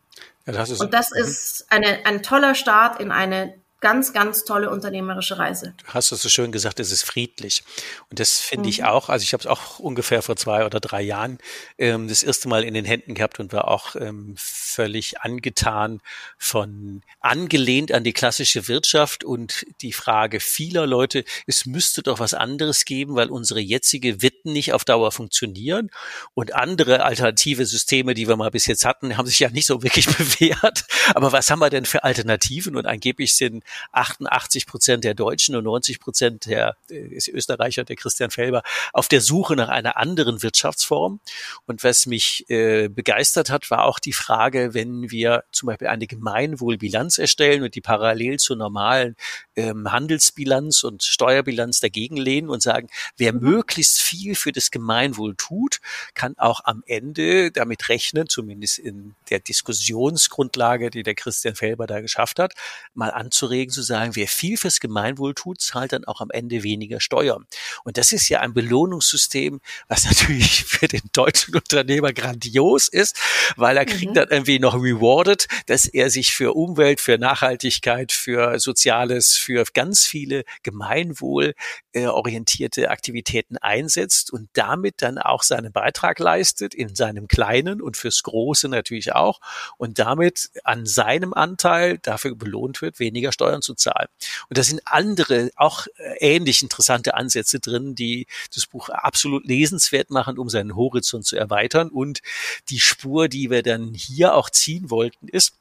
Ja, 0.45 0.53
das 0.53 0.79
und 0.79 0.93
das 0.93 1.11
mhm. 1.11 1.17
ist 1.17 1.65
eine, 1.69 2.05
ein 2.05 2.23
toller 2.23 2.55
Start 2.55 2.99
in 2.99 3.11
eine 3.11 3.53
ganz, 3.79 4.11
ganz 4.11 4.43
tolle 4.43 4.71
unternehmerische 4.71 5.37
Reise. 5.37 5.73
Du 5.77 5.93
hast 5.93 6.11
es 6.11 6.21
so 6.21 6.29
schön 6.29 6.51
gesagt, 6.51 6.79
es 6.79 6.91
ist 6.91 7.03
friedlich. 7.03 7.63
Und 8.09 8.19
das 8.19 8.39
finde 8.39 8.63
mhm. 8.63 8.69
ich 8.69 8.83
auch, 8.85 9.09
also 9.09 9.23
ich 9.23 9.33
habe 9.33 9.41
es 9.41 9.47
auch 9.47 9.77
ungefähr 9.79 10.23
vor 10.23 10.35
zwei 10.35 10.65
oder 10.65 10.79
drei 10.79 11.01
Jahren 11.01 11.37
ähm, 11.77 12.07
das 12.07 12.23
erste 12.23 12.47
Mal 12.47 12.63
in 12.63 12.73
den 12.73 12.85
Händen 12.85 13.13
gehabt 13.13 13.39
und 13.39 13.53
war 13.53 13.67
auch 13.67 13.95
ähm, 13.95 14.33
völlig 14.37 15.21
angetan 15.21 16.01
von, 16.39 17.03
angelehnt 17.19 17.91
an 17.91 18.03
die 18.03 18.13
klassische 18.13 18.67
Wirtschaft 18.67 19.23
und 19.23 19.65
die 19.81 19.93
Frage 19.93 20.39
vieler 20.39 20.87
Leute, 20.87 21.23
es 21.45 21.67
müsste 21.67 22.01
doch 22.01 22.19
was 22.19 22.33
anderes 22.33 22.83
geben, 22.85 23.15
weil 23.15 23.29
unsere 23.29 23.59
jetzige 23.59 24.23
wird 24.23 24.45
nicht 24.45 24.73
auf 24.73 24.85
Dauer 24.85 25.11
funktionieren. 25.11 25.91
Und 26.33 26.55
andere 26.55 27.03
alternative 27.03 27.65
Systeme, 27.65 28.15
die 28.15 28.27
wir 28.27 28.37
mal 28.37 28.49
bis 28.49 28.65
jetzt 28.65 28.85
hatten, 28.85 29.17
haben 29.17 29.27
sich 29.27 29.39
ja 29.39 29.49
nicht 29.49 29.67
so 29.67 29.83
wirklich 29.83 30.07
bewährt. 30.17 30.85
Aber 31.13 31.31
was 31.31 31.51
haben 31.51 31.59
wir 31.59 31.69
denn 31.69 31.85
für 31.85 32.03
Alternativen? 32.03 32.75
Und 32.75 32.87
angeblich 32.87 33.35
sind 33.35 33.63
88 33.91 34.67
Prozent 34.67 35.03
der 35.03 35.13
Deutschen 35.13 35.55
und 35.55 35.63
90 35.63 35.99
Prozent 35.99 36.45
der 36.45 36.77
äh, 36.89 37.17
Österreicher, 37.31 37.83
der 37.83 37.95
Christian 37.95 38.31
Felber, 38.31 38.63
auf 38.93 39.07
der 39.07 39.21
Suche 39.21 39.55
nach 39.55 39.69
einer 39.69 39.97
anderen 39.97 40.43
Wirtschaftsform. 40.43 41.19
Und 41.65 41.83
was 41.83 42.05
mich 42.05 42.49
äh, 42.49 42.87
begeistert 42.87 43.49
hat, 43.49 43.69
war 43.71 43.85
auch 43.85 43.99
die 43.99 44.13
Frage, 44.13 44.73
wenn 44.73 45.11
wir 45.11 45.43
zum 45.51 45.67
Beispiel 45.67 45.87
eine 45.87 46.07
Gemeinwohlbilanz 46.07 47.17
erstellen 47.17 47.63
und 47.63 47.75
die 47.75 47.81
parallel 47.81 48.37
zur 48.37 48.55
normalen 48.55 49.15
ähm, 49.55 49.91
Handelsbilanz 49.91 50.83
und 50.83 51.03
Steuerbilanz 51.03 51.79
dagegen 51.79 52.17
lehnen 52.17 52.49
und 52.49 52.61
sagen, 52.61 52.87
wer 53.17 53.33
mhm. 53.33 53.39
möglichst 53.39 54.01
viel 54.01 54.35
für 54.35 54.51
das 54.51 54.71
Gemeinwohl 54.71 55.35
tut, 55.35 55.79
kann 56.13 56.37
auch 56.37 56.61
am 56.63 56.83
Ende 56.85 57.51
damit 57.51 57.89
rechnen, 57.89 58.29
zumindest 58.29 58.79
in 58.79 59.15
der 59.29 59.39
Diskussionsgrundlage, 59.39 60.89
die 60.89 61.03
der 61.03 61.15
Christian 61.15 61.55
Felber 61.55 61.87
da 61.87 62.01
geschafft 62.01 62.39
hat, 62.39 62.53
mal 62.93 63.09
anzuregen, 63.11 63.56
anzuregen, 63.57 63.73
zu 63.73 63.81
sagen, 63.81 64.15
wer 64.15 64.27
viel 64.27 64.57
fürs 64.57 64.79
Gemeinwohl 64.79 65.33
tut, 65.33 65.61
zahlt 65.61 65.93
dann 65.93 66.05
auch 66.05 66.21
am 66.21 66.29
Ende 66.31 66.63
weniger 66.63 66.99
Steuern. 66.99 67.45
Und 67.83 67.97
das 67.97 68.11
ist 68.11 68.29
ja 68.29 68.41
ein 68.41 68.53
Belohnungssystem, 68.53 69.59
was 69.87 70.05
natürlich 70.05 70.65
für 70.65 70.87
den 70.87 71.01
deutschen 71.13 71.55
Unternehmer 71.55 72.13
grandios 72.13 72.87
ist, 72.87 73.17
weil 73.55 73.77
er 73.77 73.85
kriegt 73.85 74.11
mhm. 74.11 74.15
dann 74.15 74.29
irgendwie 74.29 74.59
noch 74.59 74.75
rewarded, 74.75 75.47
dass 75.65 75.85
er 75.85 76.09
sich 76.09 76.35
für 76.35 76.55
Umwelt, 76.55 77.01
für 77.01 77.17
Nachhaltigkeit, 77.17 78.11
für 78.11 78.59
Soziales, 78.59 79.35
für 79.35 79.63
ganz 79.73 80.05
viele 80.05 80.43
Gemeinwohl 80.63 81.53
äh, 81.93 82.07
Aktivitäten 82.07 83.57
einsetzt 83.57 84.31
und 84.31 84.49
damit 84.53 85.01
dann 85.01 85.17
auch 85.17 85.43
seinen 85.43 85.71
Beitrag 85.71 86.19
leistet 86.19 86.73
in 86.73 86.95
seinem 86.95 87.27
Kleinen 87.27 87.81
und 87.81 87.97
fürs 87.97 88.23
Große 88.23 88.69
natürlich 88.69 89.13
auch 89.13 89.39
und 89.77 89.99
damit 89.99 90.49
an 90.63 90.85
seinem 90.85 91.33
Anteil 91.33 91.97
dafür 91.99 92.35
belohnt 92.35 92.81
wird, 92.81 92.99
weniger 92.99 93.31
Steuern 93.31 93.46
zu 93.61 93.73
zahlen. 93.73 94.07
Und 94.49 94.57
da 94.57 94.63
sind 94.63 94.81
andere, 94.85 95.49
auch 95.55 95.87
äh, 95.97 96.35
ähnlich 96.35 96.61
interessante 96.61 97.15
Ansätze 97.15 97.59
drin, 97.59 97.95
die 97.95 98.27
das 98.53 98.65
Buch 98.65 98.89
absolut 98.89 99.45
lesenswert 99.45 100.09
machen, 100.09 100.37
um 100.37 100.49
seinen 100.49 100.75
Horizont 100.75 101.25
zu 101.25 101.35
erweitern. 101.35 101.89
Und 101.89 102.21
die 102.69 102.79
Spur, 102.79 103.27
die 103.27 103.49
wir 103.49 103.63
dann 103.63 103.93
hier 103.93 104.35
auch 104.35 104.49
ziehen 104.49 104.89
wollten, 104.89 105.27
ist, 105.27 105.53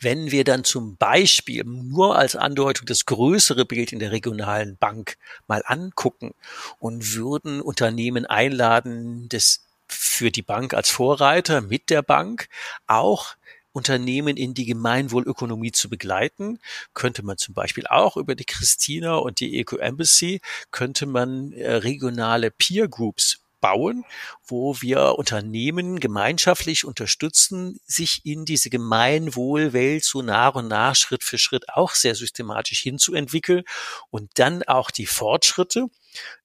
wenn 0.00 0.30
wir 0.30 0.44
dann 0.44 0.64
zum 0.64 0.96
Beispiel 0.96 1.64
nur 1.64 2.16
als 2.16 2.36
Andeutung 2.36 2.86
das 2.86 3.06
größere 3.06 3.64
Bild 3.64 3.92
in 3.92 3.98
der 3.98 4.12
regionalen 4.12 4.76
Bank 4.76 5.16
mal 5.46 5.62
angucken 5.66 6.34
und 6.78 7.14
würden 7.14 7.60
Unternehmen 7.60 8.26
einladen, 8.26 9.28
das 9.28 9.64
für 9.88 10.30
die 10.30 10.42
Bank 10.42 10.74
als 10.74 10.90
Vorreiter 10.90 11.60
mit 11.60 11.90
der 11.90 12.02
Bank 12.02 12.48
auch 12.86 13.36
Unternehmen 13.78 14.36
in 14.36 14.52
die 14.54 14.66
Gemeinwohlökonomie 14.66 15.72
zu 15.72 15.88
begleiten, 15.88 16.58
könnte 16.94 17.24
man 17.24 17.38
zum 17.38 17.54
Beispiel 17.54 17.86
auch 17.86 18.16
über 18.16 18.34
die 18.34 18.44
Christina 18.44 19.14
und 19.14 19.40
die 19.40 19.58
Eco 19.58 19.76
Embassy, 19.76 20.40
könnte 20.72 21.06
man 21.06 21.52
äh, 21.52 21.74
regionale 21.76 22.50
Peer 22.50 22.88
Groups 22.88 23.40
bauen, 23.60 24.04
wo 24.46 24.80
wir 24.80 25.18
Unternehmen 25.18 26.00
gemeinschaftlich 26.00 26.84
unterstützen, 26.84 27.78
sich 27.86 28.24
in 28.24 28.44
diese 28.44 28.70
Gemeinwohlwelt 28.70 30.04
so 30.04 30.22
nach 30.22 30.54
und 30.54 30.68
nach 30.68 30.94
Schritt 30.94 31.24
für 31.24 31.38
Schritt 31.38 31.68
auch 31.68 31.94
sehr 31.94 32.14
systematisch 32.14 32.80
hinzuentwickeln 32.80 33.64
und 34.10 34.30
dann 34.34 34.62
auch 34.64 34.90
die 34.90 35.06
Fortschritte 35.06 35.86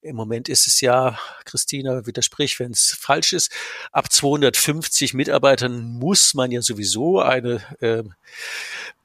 im 0.01 0.15
Moment 0.15 0.49
ist 0.49 0.67
es 0.67 0.81
ja, 0.81 1.17
Christina 1.45 2.05
widerspricht, 2.05 2.59
wenn 2.59 2.71
es 2.71 2.95
falsch 2.99 3.33
ist, 3.33 3.51
ab 3.91 4.11
250 4.11 5.13
Mitarbeitern 5.13 5.81
muss 5.81 6.33
man 6.33 6.51
ja 6.51 6.61
sowieso 6.61 7.19
eine 7.19 7.61
äh, 7.79 8.03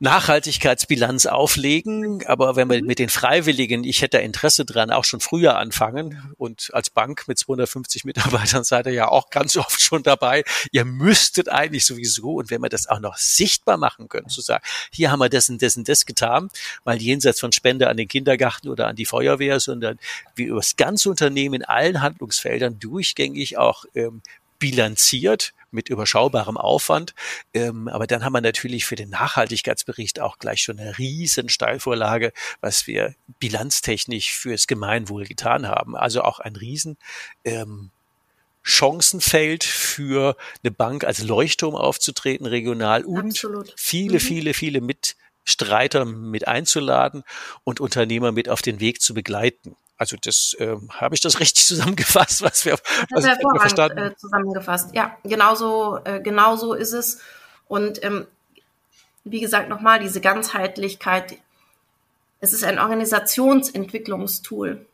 Nachhaltigkeitsbilanz 0.00 1.26
auflegen. 1.26 2.24
Aber 2.26 2.56
wenn 2.56 2.68
man 2.68 2.80
mhm. 2.80 2.86
mit 2.86 2.98
den 2.98 3.08
Freiwilligen, 3.08 3.84
ich 3.84 4.02
hätte 4.02 4.18
Interesse 4.18 4.64
dran, 4.64 4.90
auch 4.90 5.04
schon 5.04 5.20
früher 5.20 5.56
anfangen. 5.56 6.34
Und 6.36 6.70
als 6.72 6.90
Bank 6.90 7.26
mit 7.26 7.38
250 7.38 8.04
Mitarbeitern 8.04 8.64
seid 8.64 8.86
ihr 8.86 8.92
ja 8.92 9.08
auch 9.08 9.30
ganz 9.30 9.56
oft 9.56 9.80
schon 9.80 10.02
dabei. 10.02 10.44
Ihr 10.72 10.84
müsstet 10.84 11.48
eigentlich 11.48 11.86
sowieso, 11.86 12.34
und 12.34 12.50
wenn 12.50 12.60
wir 12.60 12.68
das 12.68 12.88
auch 12.88 13.00
noch 13.00 13.16
sichtbar 13.16 13.76
machen 13.76 14.08
können, 14.08 14.28
zu 14.28 14.40
sagen, 14.40 14.64
hier 14.92 15.10
haben 15.10 15.20
wir 15.20 15.28
das 15.28 15.48
und 15.48 15.62
das 15.62 15.76
und 15.76 15.88
das 15.88 16.06
getan, 16.06 16.50
mal 16.84 17.00
jenseits 17.00 17.40
von 17.40 17.52
Spende 17.52 17.88
an 17.88 17.96
den 17.96 18.08
Kindergarten 18.08 18.68
oder 18.68 18.86
an 18.86 18.96
die 18.96 19.06
Feuerwehr, 19.06 19.60
sondern 19.60 19.98
wie 20.34 20.47
über 20.48 20.58
das 20.58 20.76
ganze 20.76 21.10
Unternehmen 21.10 21.56
in 21.56 21.64
allen 21.64 22.02
Handlungsfeldern 22.02 22.78
durchgängig 22.78 23.58
auch 23.58 23.84
ähm, 23.94 24.22
bilanziert 24.58 25.54
mit 25.70 25.88
überschaubarem 25.88 26.56
Aufwand. 26.56 27.14
Ähm, 27.52 27.88
aber 27.88 28.06
dann 28.06 28.24
haben 28.24 28.32
wir 28.32 28.40
natürlich 28.40 28.86
für 28.86 28.96
den 28.96 29.10
Nachhaltigkeitsbericht 29.10 30.20
auch 30.20 30.38
gleich 30.38 30.62
schon 30.62 30.78
eine 30.78 30.98
riesen 30.98 31.48
Steilvorlage, 31.48 32.32
was 32.60 32.86
wir 32.86 33.14
bilanztechnisch 33.38 34.32
fürs 34.32 34.66
Gemeinwohl 34.66 35.24
getan 35.24 35.68
haben. 35.68 35.96
Also 35.96 36.22
auch 36.22 36.40
ein 36.40 36.56
riesen 36.56 36.96
ähm, 37.44 37.90
Chancenfeld 38.62 39.64
für 39.64 40.36
eine 40.62 40.70
Bank 40.70 41.04
als 41.04 41.22
Leuchtturm 41.22 41.74
aufzutreten, 41.74 42.46
regional 42.46 43.04
und 43.04 43.30
Absolut. 43.30 43.72
viele, 43.76 44.14
mhm. 44.14 44.20
viele, 44.20 44.54
viele 44.54 44.80
Mitstreiter 44.80 46.04
mit 46.04 46.48
einzuladen 46.48 47.24
und 47.64 47.80
Unternehmer 47.80 48.32
mit 48.32 48.48
auf 48.48 48.62
den 48.62 48.80
Weg 48.80 49.00
zu 49.00 49.14
begleiten. 49.14 49.76
Also 49.98 50.16
das 50.20 50.54
äh, 50.58 50.76
habe 50.90 51.14
ich 51.14 51.20
das 51.20 51.40
richtig 51.40 51.66
zusammengefasst, 51.66 52.42
was 52.42 52.64
wir, 52.64 52.78
was 53.10 53.24
das 53.24 53.38
wir 53.38 53.60
verstanden 53.60 53.98
äh, 53.98 54.16
zusammengefasst. 54.16 54.94
Ja, 54.94 55.16
genauso, 55.24 55.98
äh, 56.04 56.20
genauso 56.20 56.72
ist 56.72 56.92
es. 56.92 57.20
Und 57.66 58.02
ähm, 58.02 58.26
wie 59.24 59.40
gesagt, 59.40 59.68
nochmal 59.68 60.00
diese 60.00 60.20
Ganzheitlichkeit. 60.20 61.36
Es 62.40 62.52
ist 62.52 62.64
ein 62.64 62.78
Organisationsentwicklungstool. 62.78 64.86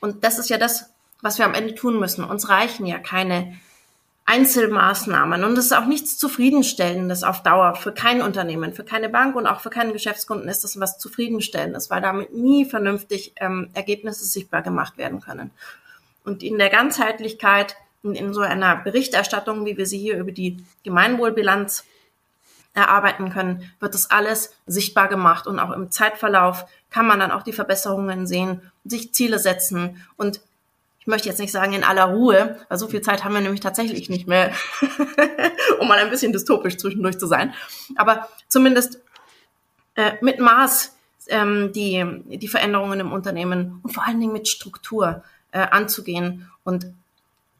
Und 0.00 0.24
das 0.24 0.38
ist 0.38 0.48
ja 0.48 0.56
das, 0.56 0.90
was 1.20 1.38
wir 1.38 1.44
am 1.44 1.54
Ende 1.54 1.74
tun 1.74 1.98
müssen. 1.98 2.24
Uns 2.24 2.48
reichen 2.48 2.86
ja 2.86 2.98
keine 2.98 3.58
Einzelmaßnahmen. 4.26 5.44
Und 5.44 5.56
es 5.56 5.66
ist 5.66 5.72
auch 5.72 5.86
nichts 5.86 6.18
Zufriedenstellendes 6.18 7.22
auf 7.22 7.44
Dauer 7.44 7.76
für 7.76 7.92
kein 7.92 8.22
Unternehmen, 8.22 8.74
für 8.74 8.84
keine 8.84 9.08
Bank 9.08 9.36
und 9.36 9.46
auch 9.46 9.60
für 9.60 9.70
keinen 9.70 9.92
Geschäftskunden 9.92 10.48
ist 10.48 10.64
das 10.64 10.78
was 10.80 10.98
Zufriedenstellendes, 10.98 11.90
weil 11.90 12.02
damit 12.02 12.34
nie 12.34 12.64
vernünftig 12.64 13.34
ähm, 13.36 13.70
Ergebnisse 13.72 14.24
sichtbar 14.24 14.62
gemacht 14.62 14.98
werden 14.98 15.20
können. 15.20 15.52
Und 16.24 16.42
in 16.42 16.58
der 16.58 16.70
Ganzheitlichkeit, 16.70 17.76
in, 18.02 18.16
in 18.16 18.34
so 18.34 18.40
einer 18.40 18.74
Berichterstattung, 18.74 19.64
wie 19.64 19.76
wir 19.76 19.86
sie 19.86 19.98
hier 19.98 20.18
über 20.18 20.32
die 20.32 20.56
Gemeinwohlbilanz 20.82 21.84
erarbeiten 22.74 23.30
können, 23.30 23.72
wird 23.78 23.94
das 23.94 24.10
alles 24.10 24.52
sichtbar 24.66 25.08
gemacht 25.08 25.46
und 25.46 25.60
auch 25.60 25.70
im 25.70 25.92
Zeitverlauf 25.92 26.66
kann 26.90 27.06
man 27.06 27.20
dann 27.20 27.30
auch 27.30 27.42
die 27.42 27.52
Verbesserungen 27.52 28.26
sehen, 28.26 28.60
sich 28.84 29.14
Ziele 29.14 29.38
setzen 29.38 30.04
und 30.16 30.40
ich 31.06 31.08
möchte 31.08 31.28
jetzt 31.28 31.38
nicht 31.38 31.52
sagen 31.52 31.72
in 31.72 31.84
aller 31.84 32.06
Ruhe, 32.06 32.58
weil 32.68 32.78
so 32.78 32.88
viel 32.88 33.00
Zeit 33.00 33.22
haben 33.22 33.32
wir 33.32 33.40
nämlich 33.40 33.60
tatsächlich 33.60 34.10
nicht 34.10 34.26
mehr, 34.26 34.50
um 35.78 35.86
mal 35.86 35.98
ein 35.98 36.10
bisschen 36.10 36.32
dystopisch 36.32 36.78
zwischendurch 36.78 37.16
zu 37.16 37.28
sein. 37.28 37.54
Aber 37.94 38.28
zumindest 38.48 38.98
äh, 39.94 40.14
mit 40.20 40.40
Maß 40.40 40.96
ähm, 41.28 41.70
die, 41.72 42.04
die 42.24 42.48
Veränderungen 42.48 42.98
im 42.98 43.12
Unternehmen 43.12 43.78
und 43.84 43.92
vor 43.92 44.04
allen 44.04 44.18
Dingen 44.18 44.32
mit 44.32 44.48
Struktur 44.48 45.22
äh, 45.52 45.60
anzugehen 45.60 46.50
und 46.64 46.86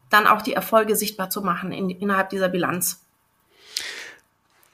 dann 0.09 0.27
auch 0.27 0.41
die 0.41 0.53
Erfolge 0.53 0.97
sichtbar 0.97 1.29
zu 1.29 1.41
machen 1.41 1.71
in, 1.71 1.89
innerhalb 1.89 2.29
dieser 2.31 2.49
Bilanz. 2.49 3.06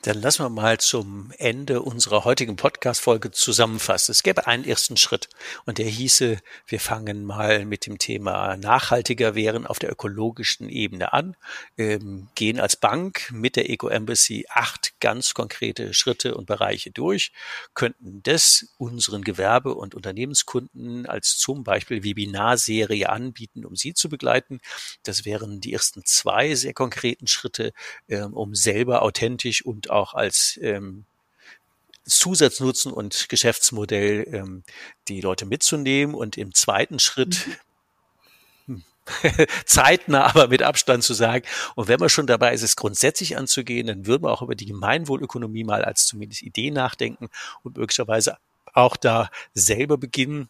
Dann 0.04 0.22
lassen 0.22 0.44
wir 0.44 0.50
mal 0.50 0.80
zum 0.80 1.32
Ende 1.38 1.82
unserer 1.82 2.26
heutigen 2.26 2.58
Podcast-Folge 2.58 3.32
zusammenfassen. 3.32 4.12
Es 4.12 4.22
gäbe 4.22 4.48
einen 4.48 4.66
ersten 4.66 4.98
Schritt 4.98 5.30
und 5.66 5.78
der 5.78 5.86
hieße, 5.86 6.40
wir 6.68 6.80
fangen 6.82 7.24
mal 7.24 7.64
mit 7.64 7.86
dem 7.86 7.98
Thema 8.00 8.58
nachhaltiger 8.58 9.34
wären 9.34 9.66
auf 9.66 9.80
der 9.80 9.90
ökologischen 9.90 10.68
Ebene 10.68 11.14
an, 11.14 11.38
ähm, 11.78 12.28
gehen 12.36 12.60
als 12.60 12.76
Bank 12.76 13.32
mit 13.32 13.56
der 13.56 13.70
Eco 13.70 13.88
Embassy 13.88 14.46
acht 14.50 15.00
ganz 15.00 15.34
konkrete 15.34 15.94
Schritte 15.94 16.36
und 16.36 16.48
Bereiche 16.48 16.92
durch, 16.92 17.32
könnten 17.74 18.22
das 18.24 18.74
unseren 18.78 19.22
Gewerbe- 19.22 19.74
und 19.74 19.96
Unternehmenskunden 19.96 21.06
als 21.06 21.38
zum 21.38 21.64
Beispiel 21.64 22.04
Webinarserie 22.04 23.08
anbieten, 23.08 23.64
um 23.64 23.78
sie 23.78 23.94
zu 23.94 24.10
begleiten. 24.10 24.60
Das 25.04 25.24
wären 25.24 25.62
die 25.62 25.72
ersten 25.72 26.04
zwei 26.04 26.56
sehr 26.56 26.74
konkreten 26.74 27.28
Schritte, 27.28 27.72
ähm, 28.10 28.34
um 28.34 28.54
selber 28.54 29.04
authentisch 29.04 29.64
und 29.64 29.93
auch 29.94 30.14
als 30.14 30.60
ähm, 30.62 31.06
Zusatznutzen 32.06 32.92
und 32.92 33.30
Geschäftsmodell 33.30 34.28
ähm, 34.32 34.64
die 35.08 35.22
Leute 35.22 35.46
mitzunehmen 35.46 36.16
und 36.16 36.38
im 36.38 36.54
zweiten 36.54 37.00
Schritt 37.00 37.48
mhm. 38.68 38.84
zeitnah, 39.66 40.26
aber 40.26 40.50
mit 40.50 40.64
Abstand 40.64 41.04
zu 41.04 41.14
sagen. 41.14 41.46
Und 41.76 41.88
wenn 41.88 42.00
man 42.00 42.10
schon 42.10 42.28
dabei 42.28 42.54
ist, 42.54 42.64
es 42.64 42.76
grundsätzlich 42.76 43.38
anzugehen, 43.38 43.88
dann 43.88 44.06
würden 44.06 44.24
wir 44.24 44.32
auch 44.32 44.42
über 44.42 44.56
die 44.56 44.66
Gemeinwohlökonomie 44.66 45.64
mal 45.64 45.86
als 45.86 46.06
zumindest 46.06 46.42
Idee 46.42 46.72
nachdenken 46.72 47.30
und 47.64 47.78
möglicherweise 47.78 48.38
auch 48.74 48.98
da 48.98 49.30
selber 49.54 49.98
beginnen 49.98 50.50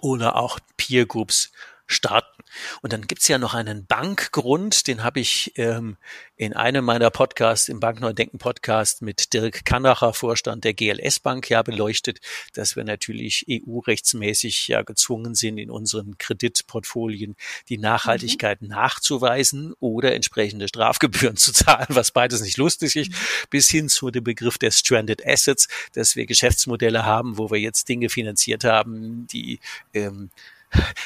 oder 0.00 0.36
auch 0.36 0.58
Peer 0.76 1.06
Groups 1.06 1.52
starten. 1.92 2.42
Und 2.82 2.92
dann 2.92 3.06
gibt's 3.06 3.28
ja 3.28 3.38
noch 3.38 3.54
einen 3.54 3.86
Bankgrund, 3.86 4.86
den 4.86 5.04
habe 5.04 5.20
ich 5.20 5.52
ähm, 5.56 5.96
in 6.36 6.52
einem 6.54 6.84
meiner 6.84 7.10
Podcasts, 7.10 7.68
im 7.68 7.80
Bankneudenken 7.80 8.38
Podcast 8.38 9.02
mit 9.02 9.32
Dirk 9.32 9.64
Kanacher, 9.64 10.12
Vorstand 10.12 10.64
der 10.64 10.74
GLS 10.74 11.20
Bank, 11.20 11.48
ja 11.48 11.62
beleuchtet, 11.62 12.20
dass 12.54 12.76
wir 12.76 12.84
natürlich 12.84 13.46
EU-rechtsmäßig 13.48 14.68
ja 14.68 14.82
gezwungen 14.82 15.34
sind, 15.34 15.58
in 15.58 15.70
unseren 15.70 16.18
Kreditportfolien 16.18 17.36
die 17.68 17.78
Nachhaltigkeit 17.78 18.60
mhm. 18.60 18.68
nachzuweisen 18.68 19.74
oder 19.78 20.14
entsprechende 20.14 20.68
Strafgebühren 20.68 21.36
zu 21.38 21.52
zahlen, 21.52 21.86
was 21.90 22.10
beides 22.10 22.42
nicht 22.42 22.56
lustig 22.56 22.96
ist, 22.96 23.10
mhm. 23.10 23.16
bis 23.50 23.68
hin 23.68 23.88
zu 23.88 24.10
dem 24.10 24.24
Begriff 24.24 24.58
der 24.58 24.70
Stranded 24.72 25.26
Assets, 25.26 25.68
dass 25.92 26.16
wir 26.16 26.26
Geschäftsmodelle 26.26 27.04
haben, 27.04 27.38
wo 27.38 27.50
wir 27.50 27.58
jetzt 27.58 27.88
Dinge 27.88 28.08
finanziert 28.08 28.64
haben, 28.64 29.26
die 29.28 29.60
ähm, 29.94 30.30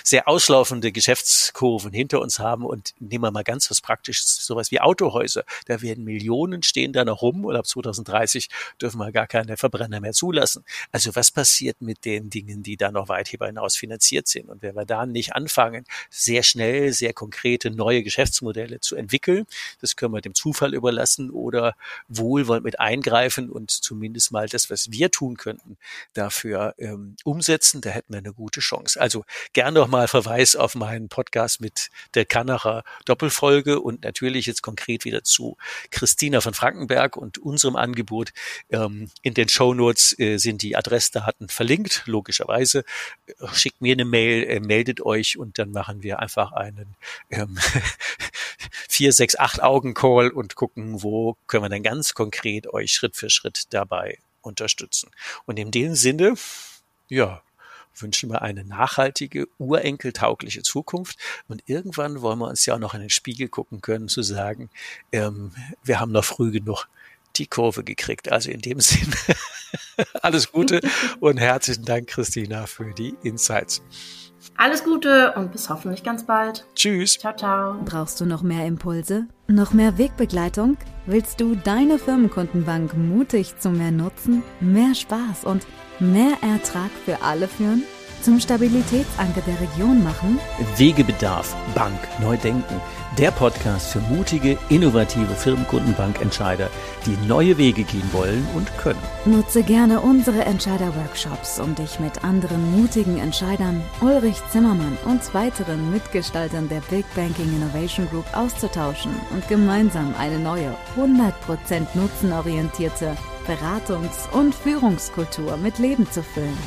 sehr 0.03 0.29
auslaufende 0.29 0.93
Geschäftskurven 0.93 1.93
hinter 1.93 2.21
uns 2.21 2.39
haben 2.39 2.65
und 2.65 2.95
nehmen 2.99 3.25
wir 3.25 3.31
mal 3.31 3.45
ganz 3.45 3.71
was 3.71 3.81
Praktisches, 3.81 4.45
sowas 4.45 4.71
wie 4.71 4.81
Autohäuser. 4.81 5.45
Da 5.67 5.83
werden 5.83 6.05
Millionen 6.05 6.63
stehen 6.63 6.93
da 6.93 7.05
noch 7.05 7.23
rum 7.23 7.45
und 7.45 7.57
ab 7.57 7.67
2030 7.67 8.49
dürfen 8.81 8.99
wir 8.99 9.13
gar 9.13 9.27
keine 9.27 9.57
Verbrenner 9.57 10.01
mehr 10.01 10.13
zulassen. 10.13 10.65
Also 10.93 11.15
was 11.15 11.31
passiert 11.31 11.81
mit 11.81 12.05
den 12.05 12.31
Dingen, 12.31 12.63
die 12.63 12.77
da 12.77 12.91
noch 12.91 13.09
weit 13.09 13.29
hinaus 13.29 13.77
finanziert 13.77 14.29
sind? 14.29 14.49
Und 14.49 14.63
wenn 14.63 14.75
wir 14.75 14.85
da 14.85 15.07
nicht 15.07 15.35
anfangen, 15.35 15.85
sehr 16.11 16.43
schnell, 16.43 16.93
sehr 16.93 17.13
konkrete 17.13 17.71
neue 17.71 18.03
Geschäftsmodelle 18.03 18.81
zu 18.81 18.97
entwickeln, 18.97 19.47
das 19.81 19.97
können 19.97 20.15
wir 20.15 20.21
dem 20.21 20.35
Zufall 20.35 20.75
überlassen 20.75 21.31
oder 21.31 21.75
wohlwollend 22.09 22.65
mit 22.65 22.81
eingreifen 22.81 23.51
und 23.51 23.71
zumindest 23.71 24.33
mal 24.33 24.49
das, 24.49 24.71
was 24.71 24.91
wir 24.91 25.11
tun 25.11 25.37
könnten, 25.37 25.77
dafür 26.13 26.75
ähm, 26.79 27.17
umsetzen, 27.25 27.81
da 27.81 27.91
hätten 27.91 28.13
wir 28.13 28.19
eine 28.19 28.33
gute 28.33 28.61
Chance. 28.61 29.01
Also 29.01 29.25
gern 29.57 29.73
noch 29.73 29.89
mal 29.89 30.07
Verweis 30.07 30.55
auf 30.55 30.75
meinen 30.75 31.09
Podcast 31.09 31.63
mit 31.63 31.89
der 32.13 32.27
Kannerer 32.27 32.85
Doppelfolge 33.07 33.81
und 33.81 34.05
natürlich 34.05 34.45
jetzt 34.45 34.61
konkret 34.61 35.07
wieder 35.07 35.25
zu 35.25 35.57
Christina 35.91 36.43
von 36.43 36.53
Frankenberg 36.53 37.17
und 37.17 37.39
unserem 37.39 37.75
Angebot. 37.75 38.35
Ähm, 38.69 39.09
in 39.23 39.33
den 39.33 39.49
Show 39.49 39.73
Notes 39.73 40.15
äh, 40.19 40.37
sind 40.37 40.61
die 40.61 40.77
Adressdaten 40.77 41.49
verlinkt, 41.49 42.03
logischerweise. 42.05 42.85
Schickt 43.55 43.81
mir 43.81 43.95
eine 43.95 44.05
Mail, 44.05 44.43
äh, 44.43 44.61
meldet 44.61 45.01
euch 45.01 45.39
und 45.39 45.59
dann 45.59 45.71
machen 45.71 46.03
wir 46.03 46.19
einfach 46.19 46.53
einen 46.53 46.95
ähm, 47.31 47.57
vier, 48.91 49.15
sechs, 49.15 49.37
acht 49.37 49.63
Augen 49.63 49.95
Call 49.95 50.29
und 50.29 50.55
gucken, 50.55 51.03
wo 51.03 51.39
können 51.47 51.65
wir 51.65 51.71
dann 51.71 51.83
ganz 51.83 52.13
konkret 52.13 52.67
euch 52.67 52.93
Schritt 52.93 53.17
für 53.17 53.31
Schritt 53.31 53.73
dabei 53.73 54.19
unterstützen. 54.43 55.11
Und 55.47 55.59
in 55.59 55.71
dem 55.71 55.95
Sinne, 55.95 56.35
ja, 57.09 57.41
wünschen 57.99 58.31
wir 58.31 58.43
eine 58.43 58.65
nachhaltige, 58.65 59.49
urenkeltaugliche 59.59 60.63
Zukunft. 60.63 61.19
Und 61.49 61.63
irgendwann 61.67 62.23
wollen 62.23 62.39
wir 62.39 62.49
uns 62.49 62.67
ja 62.67 62.75
auch 62.75 62.79
noch 62.79 62.95
in 62.95 63.01
den 63.01 63.11
Spiegel 63.11 63.49
gucken 63.49 63.81
können, 63.81 64.09
zu 64.09 64.23
sagen, 64.23 64.71
ähm, 65.13 65.53
wir 65.83 66.01
haben 66.01 66.13
noch 66.13 66.25
früh 66.25 66.51
genug 66.51 66.89
die 67.37 67.47
Kurve 67.47 67.85
gekriegt. 67.85 68.33
Also 68.33 68.51
in 68.51 68.61
dem 68.61 68.81
Sinne, 68.81 69.15
alles 70.23 70.53
Gute 70.53 70.81
und 71.21 71.39
herzlichen 71.39 71.85
Dank, 71.85 72.09
Christina, 72.09 72.67
für 72.67 72.93
die 72.93 73.15
Insights. 73.23 73.83
Alles 74.59 74.85
Gute 74.85 75.33
und 75.35 75.53
bis 75.53 75.69
hoffentlich 75.69 76.03
ganz 76.03 76.25
bald. 76.25 76.65
Tschüss. 76.75 77.19
Ciao, 77.19 77.37
ciao. 77.37 77.77
Brauchst 77.85 78.21
du 78.21 78.27
noch 78.27 78.43
mehr 78.43 78.67
Impulse? 78.67 79.27
Noch 79.49 79.73
mehr 79.73 79.99
Wegbegleitung? 79.99 80.79
Willst 81.05 81.41
du 81.41 81.55
deine 81.57 81.99
Firmenkundenbank 81.99 82.97
mutig 82.97 83.59
zu 83.59 83.71
mehr 83.71 83.91
Nutzen, 83.91 84.43
mehr 84.61 84.95
Spaß 84.95 85.45
und 85.45 85.67
mehr 86.01 86.39
Ertrag 86.41 86.91
für 87.05 87.23
alle 87.23 87.49
führen? 87.49 87.83
Zum 88.23 88.41
Stabilitätsanker 88.41 89.43
der 89.43 89.61
Region 89.61 90.03
machen? 90.03 90.39
Wegebedarf, 90.77 91.55
Bank, 91.75 91.99
neu 92.21 92.37
denken 92.39 92.81
der 93.19 93.31
Podcast 93.31 93.93
für 93.93 94.01
mutige, 94.01 94.59
innovative 94.69 95.35
Firmenkundenbankentscheider, 95.35 96.69
die 97.07 97.17
neue 97.27 97.57
Wege 97.57 97.85
gehen 97.85 98.09
wollen 98.13 98.47
und 98.55 98.77
können. 98.77 99.01
Nutze 99.25 99.63
gerne 99.63 100.01
unsere 100.01 100.45
Entscheider-Workshops, 100.45 101.59
um 101.59 101.75
dich 101.75 101.99
mit 101.99 102.25
anderen 102.25 102.79
mutigen 102.79 103.19
Entscheidern, 103.19 103.83
Ulrich 104.01 104.37
Zimmermann 104.51 104.99
und 105.07 105.33
weiteren 105.33 105.91
Mitgestaltern 105.91 106.69
der 106.69 106.81
Big 106.91 107.07
Banking 107.15 107.57
Innovation 107.57 108.07
Group 108.11 108.27
auszutauschen 108.35 109.13
und 109.33 109.49
gemeinsam 109.49 110.15
eine 110.19 110.39
neue, 110.39 110.75
100% 110.97 111.87
nutzenorientierte 111.95 113.17
Beratungs- 113.47 114.31
und 114.33 114.55
Führungskultur 114.55 115.57
mit 115.57 115.79
Leben 115.79 116.11
zu 116.11 116.23
füllen. 116.23 116.59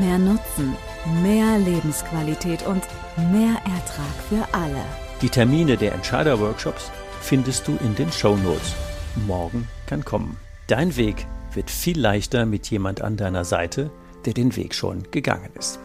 Mehr 0.00 0.18
Nutzen, 0.18 0.76
mehr 1.22 1.58
Lebensqualität 1.58 2.66
und 2.66 2.82
mehr 3.32 3.54
Ertrag 3.64 4.14
für 4.28 4.46
alle. 4.52 5.05
Die 5.22 5.30
Termine 5.30 5.78
der 5.78 5.94
Entscheider-Workshops 5.94 6.90
findest 7.22 7.66
du 7.66 7.78
in 7.82 7.94
den 7.94 8.12
Show 8.12 8.36
Notes. 8.36 8.74
Morgen 9.26 9.66
kann 9.86 10.04
kommen. 10.04 10.36
Dein 10.66 10.94
Weg 10.96 11.26
wird 11.54 11.70
viel 11.70 11.98
leichter 11.98 12.44
mit 12.44 12.68
jemand 12.68 13.00
an 13.00 13.16
deiner 13.16 13.46
Seite, 13.46 13.90
der 14.26 14.34
den 14.34 14.54
Weg 14.56 14.74
schon 14.74 15.10
gegangen 15.10 15.48
ist. 15.58 15.80